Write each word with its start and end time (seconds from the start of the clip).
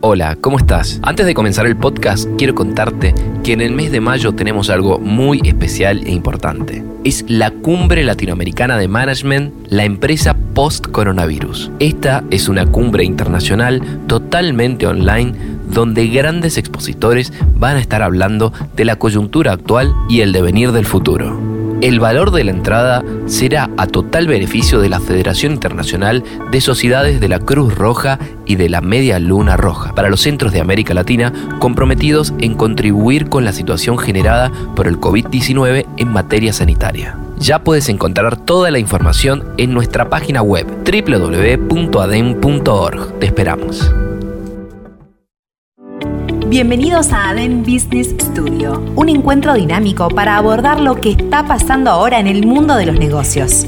Hola, 0.00 0.36
¿cómo 0.40 0.58
estás? 0.58 1.00
Antes 1.02 1.26
de 1.26 1.34
comenzar 1.34 1.66
el 1.66 1.76
podcast, 1.76 2.28
quiero 2.38 2.54
contarte 2.54 3.16
que 3.42 3.52
en 3.52 3.60
el 3.60 3.72
mes 3.72 3.90
de 3.90 4.00
mayo 4.00 4.32
tenemos 4.32 4.70
algo 4.70 5.00
muy 5.00 5.40
especial 5.44 6.06
e 6.06 6.12
importante. 6.12 6.84
Es 7.02 7.24
la 7.26 7.50
Cumbre 7.50 8.04
Latinoamericana 8.04 8.78
de 8.78 8.86
Management, 8.86 9.52
la 9.70 9.82
empresa 9.82 10.36
post-coronavirus. 10.54 11.72
Esta 11.80 12.22
es 12.30 12.48
una 12.48 12.66
cumbre 12.66 13.02
internacional 13.02 13.82
totalmente 14.06 14.86
online 14.86 15.34
donde 15.68 16.06
grandes 16.06 16.58
expositores 16.58 17.32
van 17.56 17.76
a 17.76 17.80
estar 17.80 18.00
hablando 18.00 18.52
de 18.76 18.84
la 18.84 19.00
coyuntura 19.00 19.50
actual 19.50 19.92
y 20.08 20.20
el 20.20 20.32
devenir 20.32 20.70
del 20.70 20.86
futuro. 20.86 21.57
El 21.80 22.00
valor 22.00 22.32
de 22.32 22.42
la 22.42 22.50
entrada 22.50 23.04
será 23.26 23.70
a 23.76 23.86
total 23.86 24.26
beneficio 24.26 24.80
de 24.80 24.88
la 24.88 24.98
Federación 24.98 25.52
Internacional 25.52 26.24
de 26.50 26.60
Sociedades 26.60 27.20
de 27.20 27.28
la 27.28 27.38
Cruz 27.38 27.72
Roja 27.72 28.18
y 28.46 28.56
de 28.56 28.68
la 28.68 28.80
Media 28.80 29.20
Luna 29.20 29.56
Roja, 29.56 29.94
para 29.94 30.08
los 30.08 30.20
centros 30.20 30.52
de 30.52 30.60
América 30.60 30.92
Latina 30.92 31.32
comprometidos 31.60 32.34
en 32.40 32.54
contribuir 32.54 33.28
con 33.28 33.44
la 33.44 33.52
situación 33.52 33.96
generada 33.96 34.50
por 34.74 34.88
el 34.88 34.98
COVID-19 34.98 35.86
en 35.96 36.08
materia 36.08 36.52
sanitaria. 36.52 37.16
Ya 37.38 37.60
puedes 37.60 37.88
encontrar 37.88 38.36
toda 38.36 38.72
la 38.72 38.80
información 38.80 39.44
en 39.56 39.72
nuestra 39.72 40.10
página 40.10 40.42
web 40.42 40.66
www.adem.org. 40.84 41.68
Te 43.20 43.26
esperamos. 43.26 43.88
Bienvenidos 46.48 47.12
a 47.12 47.28
ADEN 47.28 47.62
Business 47.62 48.14
Studio, 48.18 48.80
un 48.96 49.10
encuentro 49.10 49.52
dinámico 49.52 50.08
para 50.08 50.38
abordar 50.38 50.80
lo 50.80 50.94
que 50.94 51.10
está 51.10 51.46
pasando 51.46 51.90
ahora 51.90 52.18
en 52.20 52.26
el 52.26 52.46
mundo 52.46 52.74
de 52.76 52.86
los 52.86 52.98
negocios. 52.98 53.66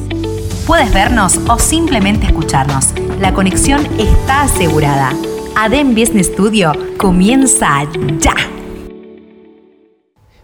Puedes 0.67 0.91
vernos 0.91 1.37
o 1.47 1.59
simplemente 1.59 2.25
escucharnos. 2.25 2.95
La 3.20 3.34
conexión 3.34 3.87
está 3.98 4.45
asegurada. 4.45 5.12
ADEN 5.56 5.95
Business 5.95 6.28
Studio 6.28 6.72
comienza 6.97 7.87
ya. 8.19 8.34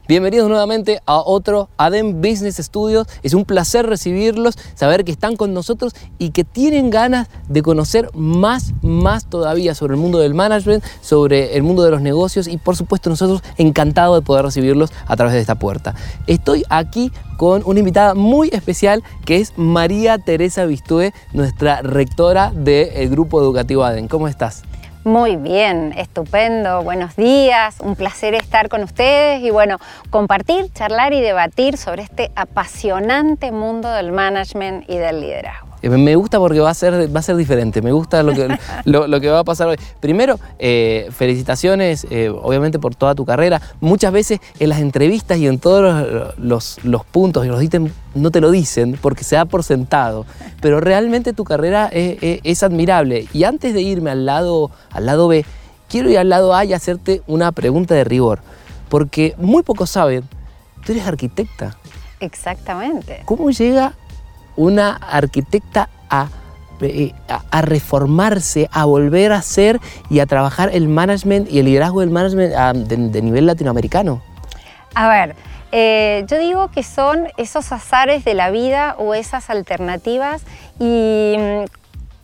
Bienvenidos 0.09 0.49
nuevamente 0.49 1.01
a 1.05 1.19
otro 1.19 1.69
ADEM 1.79 2.21
Business 2.23 2.59
Studios. 2.59 3.09
Es 3.25 3.35
un 3.35 3.45
placer 3.45 3.87
recibirlos, 3.87 4.57
saber 4.77 5.05
que 5.05 5.11
están 5.11 5.35
con 5.35 5.53
nosotros 5.53 5.97
y 6.17 6.31
que 6.31 6.45
tienen 6.45 6.91
ganas 6.91 7.27
de 7.49 7.61
conocer 7.63 8.09
más, 8.15 8.73
más 8.83 9.29
todavía 9.29 9.75
sobre 9.75 9.95
el 9.95 10.01
mundo 10.01 10.21
del 10.21 10.33
management, 10.33 10.85
sobre 11.01 11.57
el 11.57 11.65
mundo 11.65 11.83
de 11.83 11.91
los 11.91 12.03
negocios 12.03 12.47
y 12.47 12.57
por 12.57 12.77
supuesto 12.77 13.11
nosotros 13.11 13.43
encantados 13.57 14.17
de 14.17 14.25
poder 14.25 14.45
recibirlos 14.45 14.93
a 15.09 15.17
través 15.17 15.35
de 15.35 15.41
esta 15.41 15.57
puerta. 15.57 15.97
Estoy 16.29 16.63
aquí 16.69 17.11
con 17.37 17.63
una 17.67 17.81
invitada 17.81 18.15
muy 18.15 18.49
especial 18.53 19.03
que 19.25 19.39
es 19.39 19.55
María 19.57 20.19
Teresa 20.19 20.67
Bistue, 20.67 21.15
nuestra 21.33 21.83
rectora 21.83 22.53
del 22.55 23.11
Grupo 23.11 23.41
Educativo 23.41 23.83
ADEM. 23.83 24.07
¿Cómo 24.07 24.29
estás? 24.29 24.63
Muy 25.07 25.37
bien, 25.37 25.95
estupendo, 25.97 26.83
buenos 26.83 27.15
días, 27.15 27.77
un 27.79 27.95
placer 27.95 28.35
estar 28.35 28.69
con 28.69 28.83
ustedes 28.83 29.41
y 29.41 29.51
bueno, 29.51 29.79
compartir, 30.11 30.73
charlar 30.73 31.13
y 31.13 31.21
debatir 31.21 31.77
sobre 31.77 32.03
este 32.03 32.33
apasionante 32.35 33.53
mundo 33.53 33.89
del 33.89 34.11
management 34.11 34.91
y 34.91 34.97
del 34.97 35.21
liderazgo. 35.21 35.66
Eh, 35.83 35.91
me 35.91 36.17
gusta 36.17 36.39
porque 36.39 36.61
va 36.61 36.71
a 36.71 36.75
ser, 36.75 37.15
va 37.15 37.21
a 37.21 37.23
ser 37.23 37.37
diferente, 37.37 37.83
me 37.83 37.93
gusta 37.93 38.23
lo 38.23 38.33
que, 38.33 38.49
lo, 38.85 39.21
que 39.21 39.29
va 39.29 39.41
a 39.41 39.45
pasar 39.45 39.69
hoy. 39.69 39.77
Primero, 40.01 40.39
eh, 40.59 41.09
felicitaciones, 41.11 42.07
eh, 42.11 42.29
obviamente, 42.31 42.79
por 42.79 42.95
toda 42.95 43.15
tu 43.15 43.25
carrera. 43.25 43.61
Muchas 43.81 44.13
veces 44.13 44.41
en 44.59 44.69
las 44.69 44.81
entrevistas 44.81 45.39
y 45.39 45.47
en 45.47 45.59
todos 45.59 46.35
los, 46.39 46.79
puntos 47.11 47.45
y 47.45 47.49
los 47.49 47.63
ítems 47.63 47.93
no 48.15 48.31
te 48.31 48.41
lo 48.41 48.51
dicen 48.51 48.99
porque 49.01 49.25
se 49.25 49.37
da 49.37 49.45
por 49.45 49.63
sentado, 49.63 50.27
pero 50.61 50.81
realmente 50.81 51.33
tu 51.33 51.45
carrera 51.45 51.89
es, 51.93 52.63
admirable. 52.63 53.27
Y 53.33 53.45
antes 53.45 53.75
de 53.75 53.83
irme 53.83 54.11
al 54.11 54.25
lado, 54.27 54.71
al 54.91 55.07
lado 55.07 55.29
B, 55.29 55.45
quiero 55.89 56.11
ir 56.11 56.19
al 56.19 56.31
lado 56.31 56.55
A 56.55 56.65
y 56.65 56.73
hacerte 56.73 57.23
una 57.27 57.53
pregunta 57.53 57.95
de 57.95 58.05
rigor, 58.05 58.41
porque 58.89 59.35
muy 59.39 59.63
pocos 59.63 59.91
saben, 59.91 60.25
tú 60.85 60.93
eres 60.93 61.07
arquitecta. 61.07 61.77
Exactamente. 62.21 63.23
¿Cómo 63.27 63.51
llega 63.51 63.95
una 64.57 64.95
arquitecta 64.95 65.89
eh, 66.81 67.15
a, 67.29 67.43
a, 67.51 67.63
reformarse, 67.63 68.69
a 68.71 68.85
volver 68.85 69.33
a 69.33 69.41
ser 69.41 69.81
y 70.11 70.21
a 70.21 70.27
trabajar 70.27 70.71
el 70.73 70.89
management 70.89 71.51
y 71.51 71.59
el 71.59 71.67
liderazgo 71.67 72.01
del 72.01 72.11
management 72.11 72.55
ah, 72.55 72.73
de, 72.75 73.23
nivel 73.23 73.47
latinoamericano? 73.47 74.21
A 74.95 75.09
ver, 75.09 75.37
eh, 75.73 76.25
yo 76.29 76.39
digo 76.39 76.71
que 76.71 76.83
son 76.83 77.29
esos 77.39 77.73
azares 77.73 78.25
de 78.25 78.35
la 78.35 78.51
vida 78.51 78.95
o 78.99 79.15
esas 79.15 79.49
alternativas 79.49 80.43
y 80.79 81.37
mm, 81.39 81.65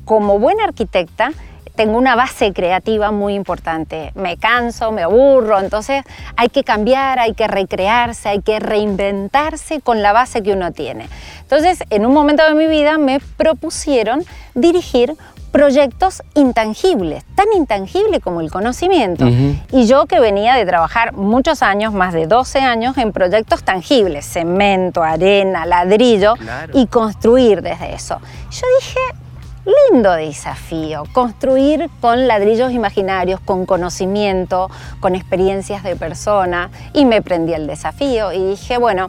como 0.04 0.38
buena 0.38 0.64
arquitecta 0.64 1.32
tengo 1.74 1.96
una 1.96 2.14
base 2.16 2.52
creativa 2.52 3.10
muy 3.10 3.34
importante. 3.34 4.12
Me 4.14 4.36
canso, 4.36 4.92
me 4.92 5.02
aburro, 5.02 5.58
entonces 5.58 6.04
hay 6.36 6.48
que 6.48 6.64
cambiar, 6.64 7.18
hay 7.18 7.34
que 7.34 7.48
recrearse, 7.48 8.28
hay 8.28 8.42
que 8.42 8.60
reinventarse 8.60 9.80
con 9.80 10.02
la 10.02 10.12
base 10.12 10.42
que 10.42 10.52
uno 10.52 10.72
tiene. 10.72 11.08
Entonces, 11.40 11.82
en 11.90 12.06
un 12.06 12.12
momento 12.14 12.44
de 12.44 12.54
mi 12.54 12.66
vida 12.66 12.98
me 12.98 13.20
propusieron 13.20 14.24
dirigir 14.54 15.14
proyectos 15.52 16.22
intangibles, 16.34 17.24
tan 17.34 17.46
intangible 17.54 18.20
como 18.20 18.40
el 18.40 18.50
conocimiento. 18.50 19.26
Y 19.70 19.86
yo 19.86 20.06
que 20.06 20.18
venía 20.18 20.54
de 20.54 20.64
trabajar 20.64 21.12
muchos 21.12 21.62
años, 21.62 21.92
más 21.92 22.14
de 22.14 22.26
12 22.26 22.60
años, 22.60 22.96
en 22.96 23.12
proyectos 23.12 23.62
tangibles, 23.62 24.24
cemento, 24.24 25.02
arena, 25.02 25.66
ladrillo, 25.66 26.34
y 26.72 26.86
construir 26.86 27.60
desde 27.60 27.94
eso. 27.94 28.18
Yo 28.50 28.66
dije, 28.80 29.00
lindo 29.64 30.12
desafío, 30.12 31.04
construir 31.12 31.88
con 32.00 32.26
ladrillos 32.26 32.72
imaginarios, 32.72 33.40
con 33.40 33.66
conocimiento, 33.66 34.70
con 35.00 35.14
experiencias 35.14 35.82
de 35.82 35.96
persona, 35.96 36.70
y 36.92 37.04
me 37.04 37.22
prendí 37.22 37.52
el 37.54 37.66
desafío 37.66 38.32
y 38.32 38.44
dije, 38.50 38.78
bueno, 38.78 39.08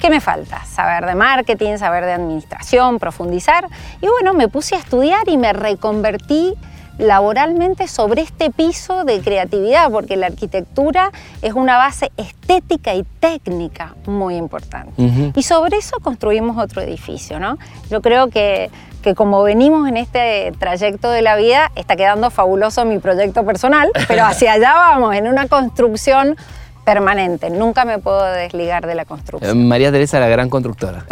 ¿qué 0.00 0.08
me 0.08 0.20
falta? 0.20 0.64
Saber 0.64 1.04
de 1.06 1.14
marketing, 1.14 1.76
saber 1.76 2.04
de 2.04 2.12
administración, 2.12 2.98
profundizar, 2.98 3.68
y 4.00 4.06
bueno, 4.06 4.32
me 4.32 4.48
puse 4.48 4.76
a 4.76 4.78
estudiar 4.78 5.28
y 5.28 5.36
me 5.36 5.52
reconvertí 5.52 6.54
laboralmente 6.98 7.88
sobre 7.88 8.22
este 8.22 8.50
piso 8.50 9.04
de 9.04 9.20
creatividad, 9.20 9.90
porque 9.90 10.16
la 10.16 10.26
arquitectura 10.26 11.10
es 11.40 11.54
una 11.54 11.76
base 11.76 12.12
estética 12.16 12.94
y 12.94 13.04
técnica 13.20 13.94
muy 14.06 14.36
importante. 14.36 14.92
Y 15.34 15.42
sobre 15.42 15.78
eso 15.78 15.96
construimos 16.00 16.58
otro 16.58 16.82
edificio, 16.82 17.40
¿no? 17.40 17.58
Yo 17.90 18.02
creo 18.02 18.28
que, 18.28 18.70
que 19.02 19.14
como 19.14 19.42
venimos 19.42 19.88
en 19.88 19.96
este 19.96 20.52
trayecto 20.58 21.10
de 21.10 21.22
la 21.22 21.36
vida, 21.36 21.72
está 21.76 21.96
quedando 21.96 22.30
fabuloso 22.30 22.84
mi 22.84 22.98
proyecto 22.98 23.44
personal, 23.44 23.90
pero 24.08 24.24
hacia 24.24 24.52
allá 24.52 24.72
vamos, 24.74 25.14
en 25.14 25.28
una 25.28 25.48
construcción 25.48 26.36
permanente. 26.84 27.50
Nunca 27.50 27.84
me 27.84 27.98
puedo 27.98 28.22
desligar 28.24 28.86
de 28.86 28.94
la 28.94 29.04
construcción. 29.04 29.58
Eh, 29.58 29.64
María 29.64 29.90
Teresa, 29.92 30.20
la 30.20 30.28
gran 30.28 30.50
constructora. 30.50 31.04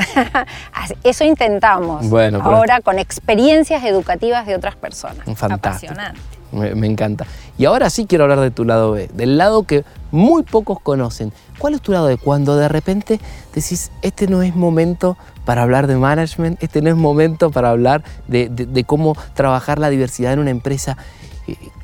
Eso 1.04 1.24
intentamos. 1.24 2.08
Bueno, 2.08 2.40
ahora 2.42 2.80
con 2.80 2.98
experiencias 2.98 3.84
educativas 3.84 4.46
de 4.46 4.54
otras 4.54 4.76
personas. 4.76 5.24
Fantástico. 5.36 5.92
Apasionante. 5.92 6.20
Me, 6.52 6.86
encanta. 6.86 7.26
Y 7.58 7.64
ahora 7.64 7.90
sí 7.90 8.06
quiero 8.06 8.24
hablar 8.24 8.40
de 8.40 8.50
tu 8.50 8.64
lado 8.64 8.92
B, 8.92 9.08
del 9.14 9.38
lado 9.38 9.62
que 9.62 9.84
muy 10.10 10.42
pocos 10.42 10.80
conocen. 10.80 11.32
¿Cuál 11.58 11.74
es 11.74 11.80
tu 11.80 11.92
lado 11.92 12.06
B? 12.06 12.16
Cuando 12.16 12.56
de 12.56 12.68
repente 12.68 13.20
decís, 13.54 13.92
este 14.02 14.26
no 14.26 14.42
es 14.42 14.56
momento 14.56 15.16
para 15.44 15.62
hablar 15.62 15.86
de 15.86 15.96
management, 15.96 16.60
este 16.60 16.82
no 16.82 16.90
es 16.90 16.96
momento 16.96 17.52
para 17.52 17.70
hablar 17.70 18.02
de, 18.26 18.48
de 18.48 18.84
cómo 18.84 19.16
trabajar 19.34 19.78
la 19.78 19.90
diversidad 19.90 20.32
en 20.32 20.40
una 20.40 20.50
empresa. 20.50 20.96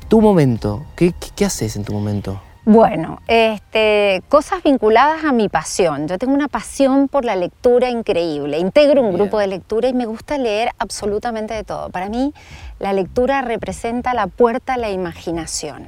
tu 0.09 0.19
momento, 0.19 0.85
¿qué, 0.97 1.13
qué, 1.35 1.45
haces 1.45 1.77
en 1.77 1.85
tu 1.85 1.93
momento? 1.93 2.41
Bueno, 2.69 3.21
este, 3.29 4.21
cosas 4.27 4.61
vinculadas 4.61 5.23
a 5.23 5.31
mi 5.31 5.47
pasión. 5.47 6.09
Yo 6.09 6.17
tengo 6.17 6.33
una 6.33 6.49
pasión 6.49 7.07
por 7.07 7.23
la 7.23 7.37
lectura 7.37 7.89
increíble. 7.89 8.59
Integro 8.59 9.01
un 9.03 9.13
grupo 9.13 9.39
de 9.39 9.47
lectura 9.47 9.87
y 9.87 9.93
me 9.93 10.05
gusta 10.05 10.37
leer 10.37 10.71
absolutamente 10.77 11.53
de 11.53 11.63
todo. 11.63 11.89
Para 11.91 12.09
mí, 12.09 12.33
la 12.79 12.91
lectura 12.91 13.41
representa 13.41 14.13
la 14.13 14.27
puerta 14.27 14.73
a 14.73 14.77
la 14.77 14.89
imaginación. 14.89 15.87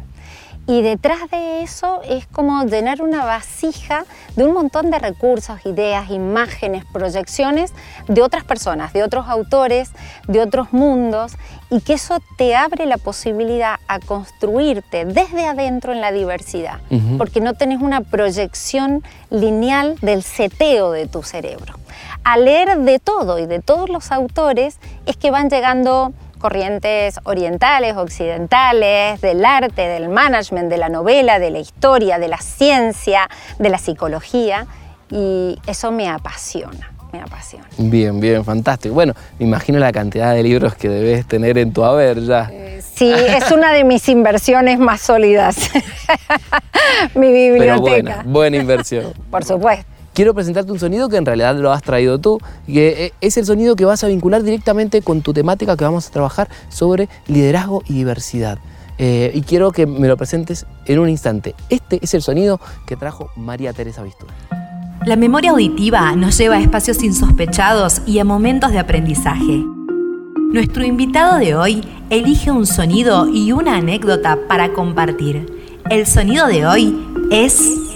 Y 0.70 0.84
detrás 0.84 1.32
de 1.32 1.64
eso 1.64 2.02
es 2.08 2.28
como 2.28 2.64
llenar 2.66 3.02
una 3.02 3.26
vasija 3.26 4.06
de 4.36 4.44
un 4.44 4.54
montón 4.54 4.92
de 4.92 5.00
recursos, 5.00 5.66
ideas, 5.66 6.12
imágenes, 6.12 6.86
proyecciones 6.86 7.74
de 8.08 8.22
otras 8.22 8.44
personas, 8.44 8.94
de 8.94 9.02
otros 9.02 9.28
autores, 9.28 9.90
de 10.28 10.42
otros 10.42 10.72
mundos, 10.72 11.34
y 11.72 11.82
que 11.82 11.94
eso 11.94 12.20
te 12.38 12.56
abre 12.56 12.86
la 12.86 13.00
posibilidad 13.00 13.78
a 13.88 13.98
construirte 14.00 15.06
desde 15.06 15.48
adentro 15.48 15.92
en 15.92 16.02
la 16.02 16.12
diversidad, 16.12 16.80
porque 17.18 17.42
no 17.42 17.56
tenés 17.56 17.82
una 17.82 18.02
proyección 18.02 19.04
lineal 19.32 19.96
del 20.04 20.22
seteo 20.22 20.92
de 20.92 21.08
tu 21.08 21.24
cerebro. 21.24 21.74
Al 22.24 22.46
leer 22.46 22.78
de 22.82 23.00
todo 23.00 23.40
y 23.40 23.48
de 23.48 23.60
todos 23.60 23.90
los 23.90 24.12
autores 24.12 24.78
es 25.08 25.18
que 25.18 25.32
van 25.32 25.50
llegando 25.50 26.14
corrientes 26.40 27.20
orientales, 27.24 27.96
occidentales, 27.96 29.22
del 29.22 29.46
arte, 29.46 29.82
del 29.82 30.10
management, 30.10 30.70
de 30.70 30.78
la 30.78 30.90
novela, 30.90 31.38
de 31.38 31.52
la 31.52 31.60
historia, 31.60 32.18
de 32.18 32.28
la 32.28 32.40
ciencia, 32.40 33.30
de 33.60 33.70
la 33.70 33.78
psicología, 33.78 34.66
y 35.12 35.60
eso 35.68 35.92
me 35.92 36.10
apasiona. 36.10 36.92
Me 37.12 37.22
apasiona. 37.22 37.66
Bien, 37.78 38.20
bien, 38.20 38.46
fantástico. 38.46 38.94
Bueno, 38.94 39.14
me 39.40 39.46
imagino 39.48 39.80
la 39.80 39.92
cantidad 39.92 40.34
de 40.36 40.44
libros 40.44 40.76
que 40.76 40.90
debes 40.90 41.28
tener 41.28 41.58
en 41.58 41.74
tu 41.74 41.84
haber 41.84 42.22
ya. 42.22 42.50
Eh, 42.52 42.84
sí, 42.84 43.12
es 43.12 43.52
una 43.52 43.74
de 43.74 43.84
mis 43.84 44.08
inversiones 44.10 44.78
más 44.78 45.02
sólidas. 45.02 45.72
Mi 47.16 47.32
biblioteca. 47.32 47.74
Pero 47.76 47.82
buena, 47.82 48.24
buena 48.26 48.58
inversión. 48.58 49.14
Por 49.32 49.44
supuesto 49.44 49.99
quiero 50.20 50.34
presentarte 50.34 50.70
un 50.74 50.80
sonido 50.80 51.08
que 51.08 51.16
en 51.16 51.26
realidad 51.26 51.56
lo 51.56 51.72
has 51.72 51.82
traído 51.82 52.20
tú, 52.20 52.40
que 52.68 53.06
eh, 53.06 53.14
es 53.22 53.38
el 53.38 53.46
sonido 53.46 53.78
que 53.78 53.86
vas 53.86 54.04
a 54.04 54.08
vincular 54.08 54.44
directamente 54.44 55.02
con 55.02 55.22
tu 55.22 55.32
temática 55.32 55.78
que 55.78 55.86
vamos 55.86 56.08
a 56.08 56.12
trabajar 56.12 56.50
sobre 56.68 57.08
liderazgo 57.28 57.84
y 57.86 57.94
diversidad. 57.94 58.60
Eh, 58.98 59.32
y 59.34 59.44
quiero 59.44 59.72
que 59.72 59.86
me 59.86 60.10
lo 60.10 60.18
presentes 60.18 60.66
en 60.88 61.00
un 61.00 61.08
instante. 61.08 61.56
Este 61.70 62.00
es 62.02 62.14
el 62.16 62.22
sonido 62.22 62.60
que 62.86 62.98
trajo 62.98 63.30
María 63.38 63.72
Teresa 63.72 64.04
Bistura. 64.04 64.34
La 65.06 65.16
memoria 65.16 65.52
auditiva 65.52 66.14
nos 66.18 66.38
lleva 66.38 66.58
a 66.58 66.60
espacios 66.60 67.02
insospechados 67.02 68.02
y 68.06 68.20
a 68.20 68.26
momentos 68.26 68.74
de 68.74 68.80
aprendizaje. 68.80 69.64
Nuestro 70.52 70.84
invitado 70.84 71.40
de 71.40 71.56
hoy 71.56 71.82
elige 72.10 72.52
un 72.52 72.66
sonido 72.66 73.30
y 73.30 73.54
una 73.54 73.78
anécdota 73.78 74.38
para 74.50 74.74
compartir. 74.74 75.46
El 75.90 76.06
sonido 76.06 76.48
de 76.48 76.68
hoy 76.68 77.08
es 77.32 77.89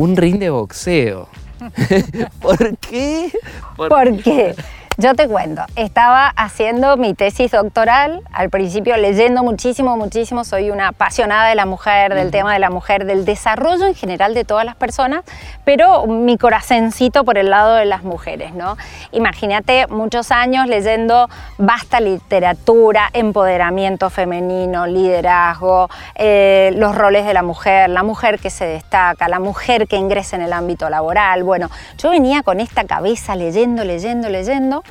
un 0.00 0.16
ring 0.16 0.38
de 0.38 0.48
boxeo. 0.48 1.28
¿Por 2.40 2.78
qué? 2.78 3.30
¿Por, 3.76 4.22
qué? 4.22 4.54
Yo 5.00 5.14
te 5.14 5.26
cuento, 5.26 5.62
estaba 5.76 6.28
haciendo 6.28 6.98
mi 6.98 7.14
tesis 7.14 7.52
doctoral, 7.52 8.20
al 8.34 8.50
principio 8.50 8.98
leyendo 8.98 9.42
muchísimo, 9.42 9.96
muchísimo, 9.96 10.44
soy 10.44 10.70
una 10.70 10.88
apasionada 10.88 11.48
de 11.48 11.54
la 11.54 11.64
mujer, 11.64 12.14
del 12.14 12.30
tema 12.30 12.52
de 12.52 12.58
la 12.58 12.68
mujer, 12.68 13.06
del 13.06 13.24
desarrollo 13.24 13.86
en 13.86 13.94
general 13.94 14.34
de 14.34 14.44
todas 14.44 14.66
las 14.66 14.76
personas, 14.76 15.24
pero 15.64 16.06
mi 16.06 16.36
corazoncito 16.36 17.24
por 17.24 17.38
el 17.38 17.48
lado 17.48 17.76
de 17.76 17.86
las 17.86 18.02
mujeres, 18.02 18.52
¿no? 18.52 18.76
Imagínate 19.10 19.86
muchos 19.86 20.30
años 20.30 20.66
leyendo 20.66 21.30
vasta 21.56 21.98
literatura, 21.98 23.08
empoderamiento 23.14 24.10
femenino, 24.10 24.86
liderazgo, 24.86 25.88
eh, 26.14 26.74
los 26.76 26.94
roles 26.94 27.24
de 27.24 27.32
la 27.32 27.42
mujer, 27.42 27.88
la 27.88 28.02
mujer 28.02 28.38
que 28.38 28.50
se 28.50 28.66
destaca, 28.66 29.30
la 29.30 29.40
mujer 29.40 29.88
que 29.88 29.96
ingresa 29.96 30.36
en 30.36 30.42
el 30.42 30.52
ámbito 30.52 30.90
laboral. 30.90 31.42
Bueno, 31.42 31.70
yo 31.96 32.10
venía 32.10 32.42
con 32.42 32.60
esta 32.60 32.84
cabeza 32.84 33.34
leyendo, 33.34 33.82
leyendo, 33.82 34.28
leyendo 34.28 34.84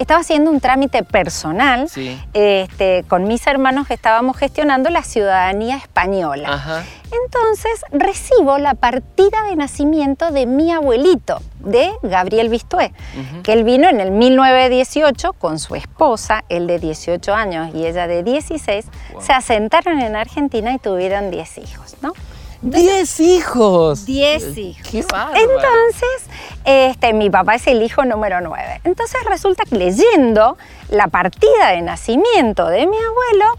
estaba 0.00 0.20
haciendo 0.20 0.50
un 0.50 0.60
trámite 0.60 1.02
personal 1.02 1.86
este, 2.32 3.04
con 3.06 3.28
mis 3.28 3.46
hermanos 3.46 3.86
que 3.86 3.92
estábamos 3.92 4.38
gestionando 4.38 4.88
la 4.88 5.02
ciudadanía 5.02 5.76
española. 5.76 6.84
Entonces 7.26 7.84
recibo 7.92 8.56
la 8.56 8.74
partida 8.74 9.44
de 9.50 9.56
nacimiento 9.56 10.30
de 10.30 10.46
mi 10.46 10.72
abuelito, 10.72 11.42
de 11.58 11.90
Gabriel 12.02 12.48
Bistué, 12.48 12.94
que 13.42 13.52
él 13.52 13.62
vino 13.62 13.90
en 13.90 14.00
el 14.00 14.10
1918 14.10 15.34
con 15.34 15.58
su 15.58 15.74
esposa, 15.74 16.44
él 16.48 16.66
de 16.66 16.78
18 16.78 17.34
años 17.34 17.74
y 17.74 17.84
ella 17.84 18.06
de 18.06 18.22
16, 18.22 18.86
se 19.20 19.32
asentaron 19.34 20.00
en 20.00 20.16
Argentina 20.16 20.72
y 20.72 20.78
tuvieron 20.78 21.30
10 21.30 21.58
hijos, 21.58 21.96
¿no? 22.00 22.14
¡Diez 22.62 23.20
hijos! 23.20 24.04
Diez 24.04 24.56
hijos. 24.58 24.86
¡Qué 24.90 24.98
Entonces, 24.98 26.29
este, 26.70 27.12
mi 27.12 27.30
papá 27.30 27.56
es 27.56 27.66
el 27.66 27.82
hijo 27.82 28.04
número 28.04 28.40
nueve. 28.40 28.80
Entonces 28.84 29.20
resulta 29.24 29.64
que 29.64 29.76
leyendo 29.76 30.56
la 30.88 31.08
partida 31.08 31.70
de 31.70 31.82
nacimiento 31.82 32.66
de 32.66 32.86
mi 32.86 32.96
abuelo, 32.96 33.58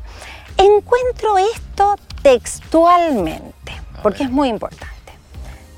encuentro 0.58 1.38
esto 1.38 1.96
textualmente, 2.22 3.74
porque 4.04 4.24
es 4.24 4.32
muy 4.32 4.50
importante. 4.50 4.96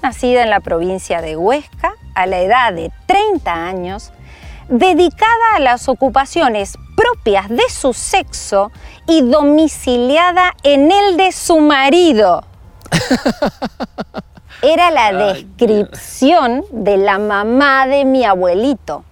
Nacida 0.02 0.44
en 0.44 0.50
la 0.50 0.60
provincia 0.60 1.22
de 1.22 1.38
Huesca, 1.38 1.94
a 2.16 2.26
la 2.26 2.40
edad 2.40 2.74
de 2.74 2.92
30 3.08 3.54
años, 3.54 4.12
dedicada 4.68 5.56
a 5.56 5.60
las 5.60 5.90
ocupaciones 5.90 6.78
propias 6.96 7.50
de 7.50 7.70
su 7.70 7.94
sexo 7.94 8.72
y 9.08 9.22
domiciliada 9.22 10.54
en 10.64 10.92
el 10.92 11.18
de 11.18 11.32
su 11.32 11.60
marido 11.60 12.44
Era 14.66 14.92
la 14.92 15.12
descripción 15.12 16.64
de 16.72 16.96
la 16.96 17.20
mamá 17.20 17.86
de 17.86 18.06
mi 18.06 18.24
abuelito. 18.24 19.04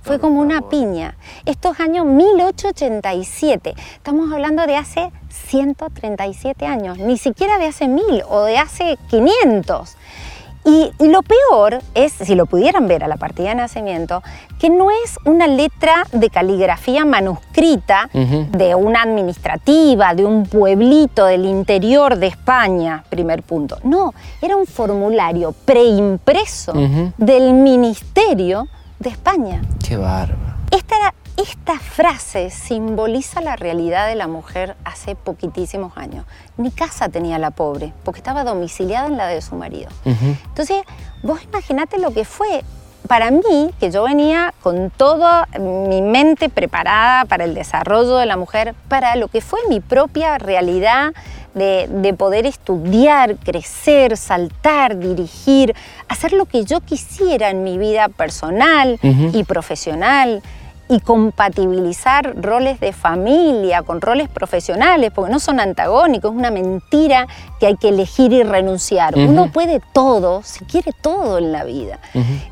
Fue 0.00 0.18
como 0.18 0.40
una 0.40 0.62
piña. 0.62 1.16
Estos 1.46 1.78
años 1.78 2.04
1887. 2.04 3.74
Estamos 3.94 4.32
hablando 4.32 4.66
de 4.66 4.74
hace 4.74 5.12
137 5.28 6.66
años, 6.66 6.98
ni 6.98 7.16
siquiera 7.16 7.58
de 7.58 7.66
hace 7.66 7.86
mil 7.86 8.24
o 8.28 8.42
de 8.42 8.58
hace 8.58 8.98
500. 9.08 9.96
Y, 10.64 10.92
lo 11.00 11.22
peor 11.22 11.80
es, 11.94 12.12
si 12.12 12.34
lo 12.34 12.46
pudieran 12.46 12.86
ver 12.86 13.02
a 13.02 13.08
la 13.08 13.16
partida 13.16 13.48
de 13.48 13.56
nacimiento, 13.56 14.22
que 14.60 14.70
no 14.70 14.90
es 14.90 15.18
una 15.24 15.46
letra 15.48 16.06
de 16.12 16.30
caligrafía 16.30 17.04
manuscrita 17.04 18.08
de 18.12 18.74
una 18.74 19.02
administrativa, 19.02 20.14
de 20.14 20.24
un 20.24 20.46
pueblito 20.46 21.26
del 21.26 21.46
interior 21.46 22.16
de 22.16 22.28
España, 22.28 23.04
primer 23.08 23.42
punto. 23.42 23.78
No, 23.82 24.14
era 24.40 24.56
un 24.56 24.66
formulario 24.66 25.52
preimpreso 25.52 26.72
del 27.16 27.54
Ministerio 27.54 28.68
de 29.00 29.10
España. 29.10 29.62
Qué 29.86 29.96
bárbaro. 29.96 30.52
Esta 30.70 30.96
era 30.96 31.14
esta 31.36 31.78
frase 31.78 32.50
simboliza 32.50 33.40
la 33.40 33.56
realidad 33.56 34.06
de 34.06 34.14
la 34.14 34.28
mujer 34.28 34.76
hace 34.84 35.14
poquitísimos 35.14 35.96
años. 35.96 36.26
Ni 36.56 36.70
casa 36.70 37.08
tenía 37.08 37.38
la 37.38 37.50
pobre, 37.50 37.92
porque 38.04 38.20
estaba 38.20 38.44
domiciliada 38.44 39.06
en 39.06 39.16
la 39.16 39.26
de 39.26 39.40
su 39.40 39.54
marido. 39.54 39.88
Entonces, 40.04 40.82
vos 41.22 41.42
imaginate 41.42 41.98
lo 41.98 42.12
que 42.12 42.24
fue 42.24 42.62
para 43.08 43.30
mí, 43.30 43.70
que 43.80 43.90
yo 43.90 44.04
venía 44.04 44.54
con 44.62 44.90
toda 44.90 45.48
mi 45.58 46.02
mente 46.02 46.48
preparada 46.48 47.24
para 47.24 47.44
el 47.44 47.54
desarrollo 47.54 48.16
de 48.16 48.26
la 48.26 48.36
mujer, 48.36 48.74
para 48.88 49.16
lo 49.16 49.28
que 49.28 49.40
fue 49.40 49.60
mi 49.68 49.80
propia 49.80 50.38
realidad 50.38 51.12
de, 51.54 52.14
poder 52.16 52.46
estudiar, 52.46 53.36
crecer, 53.36 54.16
saltar, 54.16 54.98
dirigir, 54.98 55.74
hacer 56.08 56.32
lo 56.32 56.46
que 56.46 56.64
yo 56.64 56.80
quisiera 56.80 57.50
en 57.50 57.62
mi 57.62 57.76
vida 57.78 58.08
personal 58.08 58.98
y 59.02 59.44
profesional 59.44 60.42
y 60.92 61.00
compatibilizar 61.00 62.34
roles 62.36 62.78
de 62.78 62.92
familia 62.92 63.82
con 63.82 64.02
roles 64.02 64.28
profesionales, 64.28 65.10
porque 65.14 65.32
no 65.32 65.40
son 65.40 65.58
antagónicos, 65.58 66.32
es 66.32 66.36
una 66.36 66.50
mentira 66.50 67.26
que 67.58 67.66
hay 67.66 67.76
que 67.76 67.88
elegir 67.88 68.30
y 68.34 68.42
renunciar. 68.42 69.16
Uno 69.16 69.50
puede 69.50 69.80
todo, 69.94 70.42
si 70.42 70.66
quiere 70.66 70.92
todo 70.92 71.38
en 71.38 71.50
la 71.50 71.64
vida. 71.64 71.98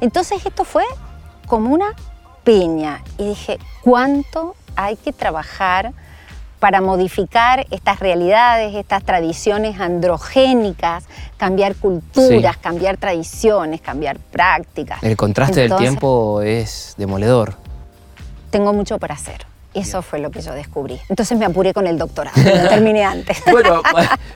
Entonces 0.00 0.46
esto 0.46 0.64
fue 0.64 0.84
como 1.46 1.74
una 1.74 1.94
peña 2.42 3.02
y 3.18 3.28
dije, 3.28 3.58
¿cuánto 3.82 4.54
hay 4.74 4.96
que 4.96 5.12
trabajar 5.12 5.92
para 6.60 6.80
modificar 6.80 7.66
estas 7.70 8.00
realidades, 8.00 8.74
estas 8.74 9.02
tradiciones 9.02 9.80
androgénicas, 9.80 11.04
cambiar 11.36 11.74
culturas, 11.74 12.56
cambiar 12.58 12.98
tradiciones, 12.98 13.80
cambiar 13.80 14.18
prácticas. 14.18 15.02
El 15.02 15.16
contraste 15.16 15.60
del 15.60 15.76
tiempo 15.76 16.42
es 16.42 16.94
demoledor 16.98 17.69
tengo 18.50 18.72
mucho 18.72 18.98
por 18.98 19.12
hacer. 19.12 19.46
Eso 19.72 20.02
fue 20.02 20.18
lo 20.18 20.32
que 20.32 20.40
yo 20.40 20.52
descubrí. 20.52 20.98
Entonces 21.08 21.38
me 21.38 21.44
apuré 21.44 21.72
con 21.72 21.86
el 21.86 21.96
doctorado, 21.96 22.36
lo 22.42 22.68
terminé 22.68 23.04
antes. 23.04 23.40
bueno, 23.50 23.82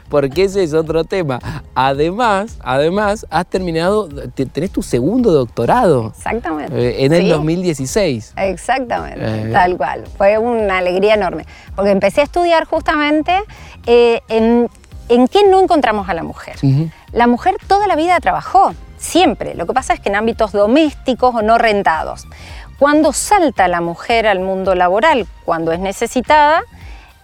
porque 0.09 0.45
ese 0.45 0.63
es 0.63 0.73
otro 0.75 1.03
tema. 1.03 1.41
Además, 1.75 2.57
además, 2.63 3.27
has 3.31 3.47
terminado, 3.47 4.09
tenés 4.09 4.71
tu 4.71 4.83
segundo 4.83 5.33
doctorado. 5.33 6.13
Exactamente. 6.17 6.77
Eh, 6.77 7.05
en 7.05 7.13
el 7.13 7.29
2016. 7.29 8.35
Exactamente, 8.37 9.25
eh. 9.25 9.51
tal 9.53 9.77
cual. 9.77 10.05
Fue 10.17 10.39
una 10.39 10.79
alegría 10.79 11.15
enorme. 11.15 11.47
Porque 11.75 11.91
empecé 11.91 12.21
a 12.21 12.25
estudiar 12.25 12.65
justamente 12.65 13.37
eh, 13.87 14.21
en, 14.29 14.69
en, 15.09 15.27
qué 15.27 15.49
no 15.49 15.61
encontramos 15.61 16.09
a 16.09 16.15
la 16.15 16.23
mujer. 16.23 16.57
La 17.11 17.27
mujer 17.27 17.57
toda 17.67 17.89
la 17.89 17.97
vida 17.97 18.21
trabajó, 18.21 18.73
siempre. 18.99 19.57
Lo 19.57 19.67
que 19.67 19.73
pasa 19.73 19.95
es 19.95 20.01
que 20.01 20.11
en 20.11 20.15
ámbitos 20.15 20.53
domésticos 20.53 21.35
o 21.35 21.43
no 21.43 21.59
rentados 21.59 22.29
cuando 22.79 23.13
salta 23.13 23.69
la 23.69 23.81
mujer 23.81 24.27
al 24.27 24.41
mundo 24.41 24.75
laboral, 24.75 25.27
cuando 25.45 25.73
es 25.73 25.81
necesitada, 25.81 26.63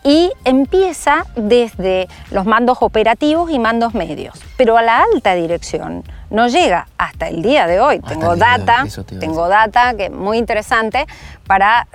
y 0.02 0.32
empieza 0.44 1.26
desde 1.36 2.08
los 2.30 2.46
mandos 2.46 2.78
operativos 2.80 3.50
y 3.50 3.58
mandos 3.58 3.94
medios, 3.94 4.40
pero 4.56 4.78
a 4.78 4.82
la 4.82 5.02
alta 5.02 5.34
dirección 5.34 6.04
no 6.30 6.48
llega 6.48 6.86
hasta 6.96 7.28
el 7.28 7.42
día 7.42 7.66
de 7.66 7.80
hoy. 7.80 8.00
tengo 8.00 8.36
data, 8.36 8.84
tengo 9.18 9.48
data 9.48 9.94
que 9.94 10.06
es 10.06 10.12
muy 10.12 10.38
interesante 10.38 11.06
para 11.46 11.88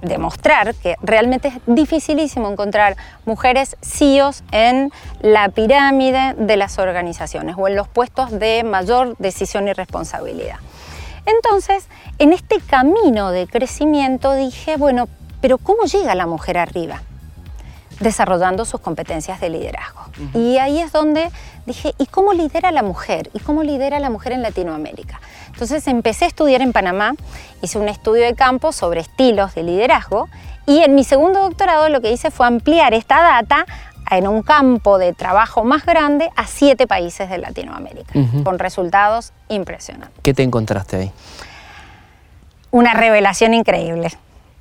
demostrar 0.00 0.74
que 0.74 0.96
realmente 1.02 1.48
es 1.48 1.54
dificilísimo 1.66 2.50
encontrar 2.50 2.96
mujeres 3.26 3.76
CEOs 3.82 4.42
en 4.50 4.90
la 5.20 5.50
pirámide 5.50 6.34
de 6.38 6.56
las 6.56 6.78
organizaciones 6.78 7.54
o 7.58 7.68
en 7.68 7.76
los 7.76 7.86
puestos 7.86 8.30
de 8.30 8.64
mayor 8.64 9.14
decisión 9.18 9.68
y 9.68 9.72
responsabilidad. 9.72 10.56
Entonces, 11.26 11.86
en 12.18 12.32
este 12.32 12.60
camino 12.60 13.30
de 13.30 13.46
crecimiento 13.46 14.32
dije, 14.34 14.76
bueno, 14.76 15.08
pero 15.40 15.58
¿cómo 15.58 15.84
llega 15.84 16.14
la 16.14 16.26
mujer 16.26 16.58
arriba? 16.58 17.02
Desarrollando 18.00 18.64
sus 18.64 18.80
competencias 18.80 19.40
de 19.40 19.50
liderazgo. 19.50 20.00
Y 20.34 20.58
ahí 20.58 20.80
es 20.80 20.92
donde 20.92 21.30
dije, 21.66 21.94
¿y 21.98 22.06
cómo 22.06 22.32
lidera 22.32 22.72
la 22.72 22.82
mujer? 22.82 23.30
¿Y 23.34 23.40
cómo 23.40 23.62
lidera 23.62 24.00
la 24.00 24.10
mujer 24.10 24.32
en 24.32 24.42
Latinoamérica? 24.42 25.20
Entonces 25.48 25.86
empecé 25.86 26.24
a 26.24 26.28
estudiar 26.28 26.62
en 26.62 26.72
Panamá, 26.72 27.14
hice 27.60 27.78
un 27.78 27.88
estudio 27.88 28.24
de 28.24 28.34
campo 28.34 28.72
sobre 28.72 29.00
estilos 29.00 29.54
de 29.54 29.62
liderazgo 29.62 30.28
y 30.66 30.78
en 30.82 30.94
mi 30.94 31.04
segundo 31.04 31.40
doctorado 31.40 31.88
lo 31.88 32.00
que 32.00 32.12
hice 32.12 32.30
fue 32.30 32.46
ampliar 32.46 32.94
esta 32.94 33.20
data 33.22 33.66
en 34.18 34.28
un 34.28 34.42
campo 34.42 34.98
de 34.98 35.12
trabajo 35.12 35.64
más 35.64 35.84
grande 35.84 36.30
a 36.36 36.46
siete 36.46 36.86
países 36.86 37.30
de 37.30 37.38
Latinoamérica, 37.38 38.12
con 38.44 38.58
resultados 38.58 39.32
impresionantes. 39.48 40.18
¿Qué 40.22 40.34
te 40.34 40.42
encontraste 40.42 40.96
ahí? 40.96 41.12
Una 42.70 42.94
revelación 42.94 43.54
increíble. 43.54 44.08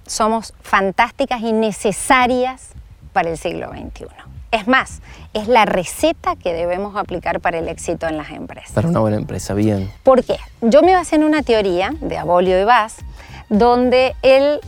Somos 0.06 0.54
fantásticas 0.62 1.42
y 1.42 1.54
necesarias 1.54 2.70
para 3.14 3.30
el 3.30 3.38
siglo 3.38 3.70
XXI. 3.70 4.08
Es 4.52 4.68
más, 4.68 5.02
es 5.34 5.48
la 5.48 5.64
receta 5.64 6.36
que 6.36 6.54
debemos 6.54 6.98
aplicar 6.98 7.40
para 7.40 7.60
el 7.60 7.70
éxito 7.70 8.08
en 8.08 8.18
las 8.18 8.32
empresas. 8.32 8.74
Para 8.74 8.90
una 8.90 9.00
buena 9.00 9.16
empresa, 9.16 9.54
bien. 9.54 9.90
¿Por 10.04 10.26
qué? 10.26 10.38
Yo 10.62 10.82
me 10.82 10.94
basé 10.94 11.16
en 11.16 11.24
una 11.24 11.42
teoría 11.42 11.94
de 12.02 12.18
Abolio 12.18 12.60
y 12.60 12.66
Vaz, 12.66 12.98
donde 13.48 14.14
él 14.22 14.60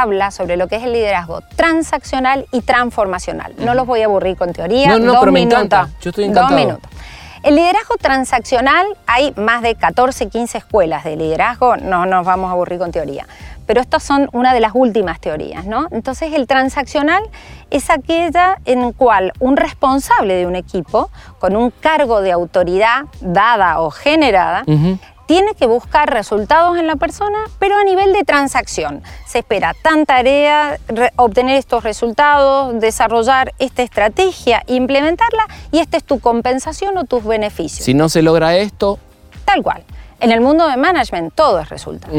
habla 0.00 0.30
sobre 0.30 0.56
lo 0.56 0.68
que 0.68 0.76
es 0.76 0.82
el 0.84 0.92
liderazgo 0.92 1.40
transaccional 1.56 2.46
y 2.52 2.62
transformacional. 2.62 3.54
No 3.58 3.74
los 3.74 3.86
voy 3.86 4.02
a 4.02 4.06
aburrir 4.06 4.36
con 4.36 4.52
teoría. 4.52 4.88
No, 4.88 4.98
no, 4.98 5.20
pero 5.20 5.32
me 5.32 5.42
encanta. 5.42 5.88
Yo 6.00 6.10
estoy 6.10 6.24
encantado. 6.24 6.48
Dos 6.48 6.58
minutos. 6.58 6.90
El 7.44 7.56
liderazgo 7.56 7.96
transaccional, 8.00 8.86
hay 9.06 9.34
más 9.36 9.60
de 9.60 9.74
14, 9.74 10.28
15 10.28 10.56
escuelas 10.56 11.04
de 11.04 11.14
liderazgo, 11.16 11.76
no 11.76 12.06
nos 12.06 12.24
vamos 12.24 12.48
a 12.48 12.52
aburrir 12.52 12.78
con 12.78 12.90
teoría, 12.90 13.26
pero 13.66 13.82
estas 13.82 14.02
son 14.02 14.30
una 14.32 14.54
de 14.54 14.60
las 14.60 14.72
últimas 14.74 15.20
teorías, 15.20 15.66
¿no? 15.66 15.86
Entonces 15.90 16.32
el 16.32 16.46
transaccional 16.46 17.22
es 17.70 17.90
aquella 17.90 18.56
en 18.64 18.92
cual 18.92 19.34
un 19.40 19.58
responsable 19.58 20.36
de 20.36 20.46
un 20.46 20.56
equipo, 20.56 21.10
con 21.38 21.54
un 21.54 21.70
cargo 21.70 22.22
de 22.22 22.32
autoridad 22.32 23.04
dada 23.20 23.78
o 23.80 23.90
generada, 23.90 24.64
tiene 25.26 25.54
que 25.54 25.66
buscar 25.66 26.12
resultados 26.12 26.78
en 26.78 26.86
la 26.86 26.96
persona, 26.96 27.38
pero 27.58 27.76
a 27.76 27.84
nivel 27.84 28.12
de 28.12 28.24
transacción. 28.24 29.02
Se 29.26 29.38
espera 29.40 29.74
tan 29.82 30.06
tarea, 30.06 30.78
obtener 31.16 31.56
estos 31.56 31.82
resultados, 31.84 32.80
desarrollar 32.80 33.52
esta 33.58 33.82
estrategia, 33.82 34.62
implementarla 34.66 35.46
y 35.72 35.78
esta 35.78 35.96
es 35.96 36.04
tu 36.04 36.20
compensación 36.20 36.96
o 36.98 37.04
tus 37.04 37.24
beneficios. 37.24 37.84
Si 37.84 37.94
no 37.94 38.08
se 38.08 38.22
logra 38.22 38.56
esto... 38.56 38.98
Tal 39.44 39.62
cual. 39.62 39.84
En 40.20 40.32
el 40.32 40.40
mundo 40.40 40.66
de 40.66 40.76
management 40.76 41.34
todo 41.34 41.60
es 41.60 41.68
resultado. 41.68 42.14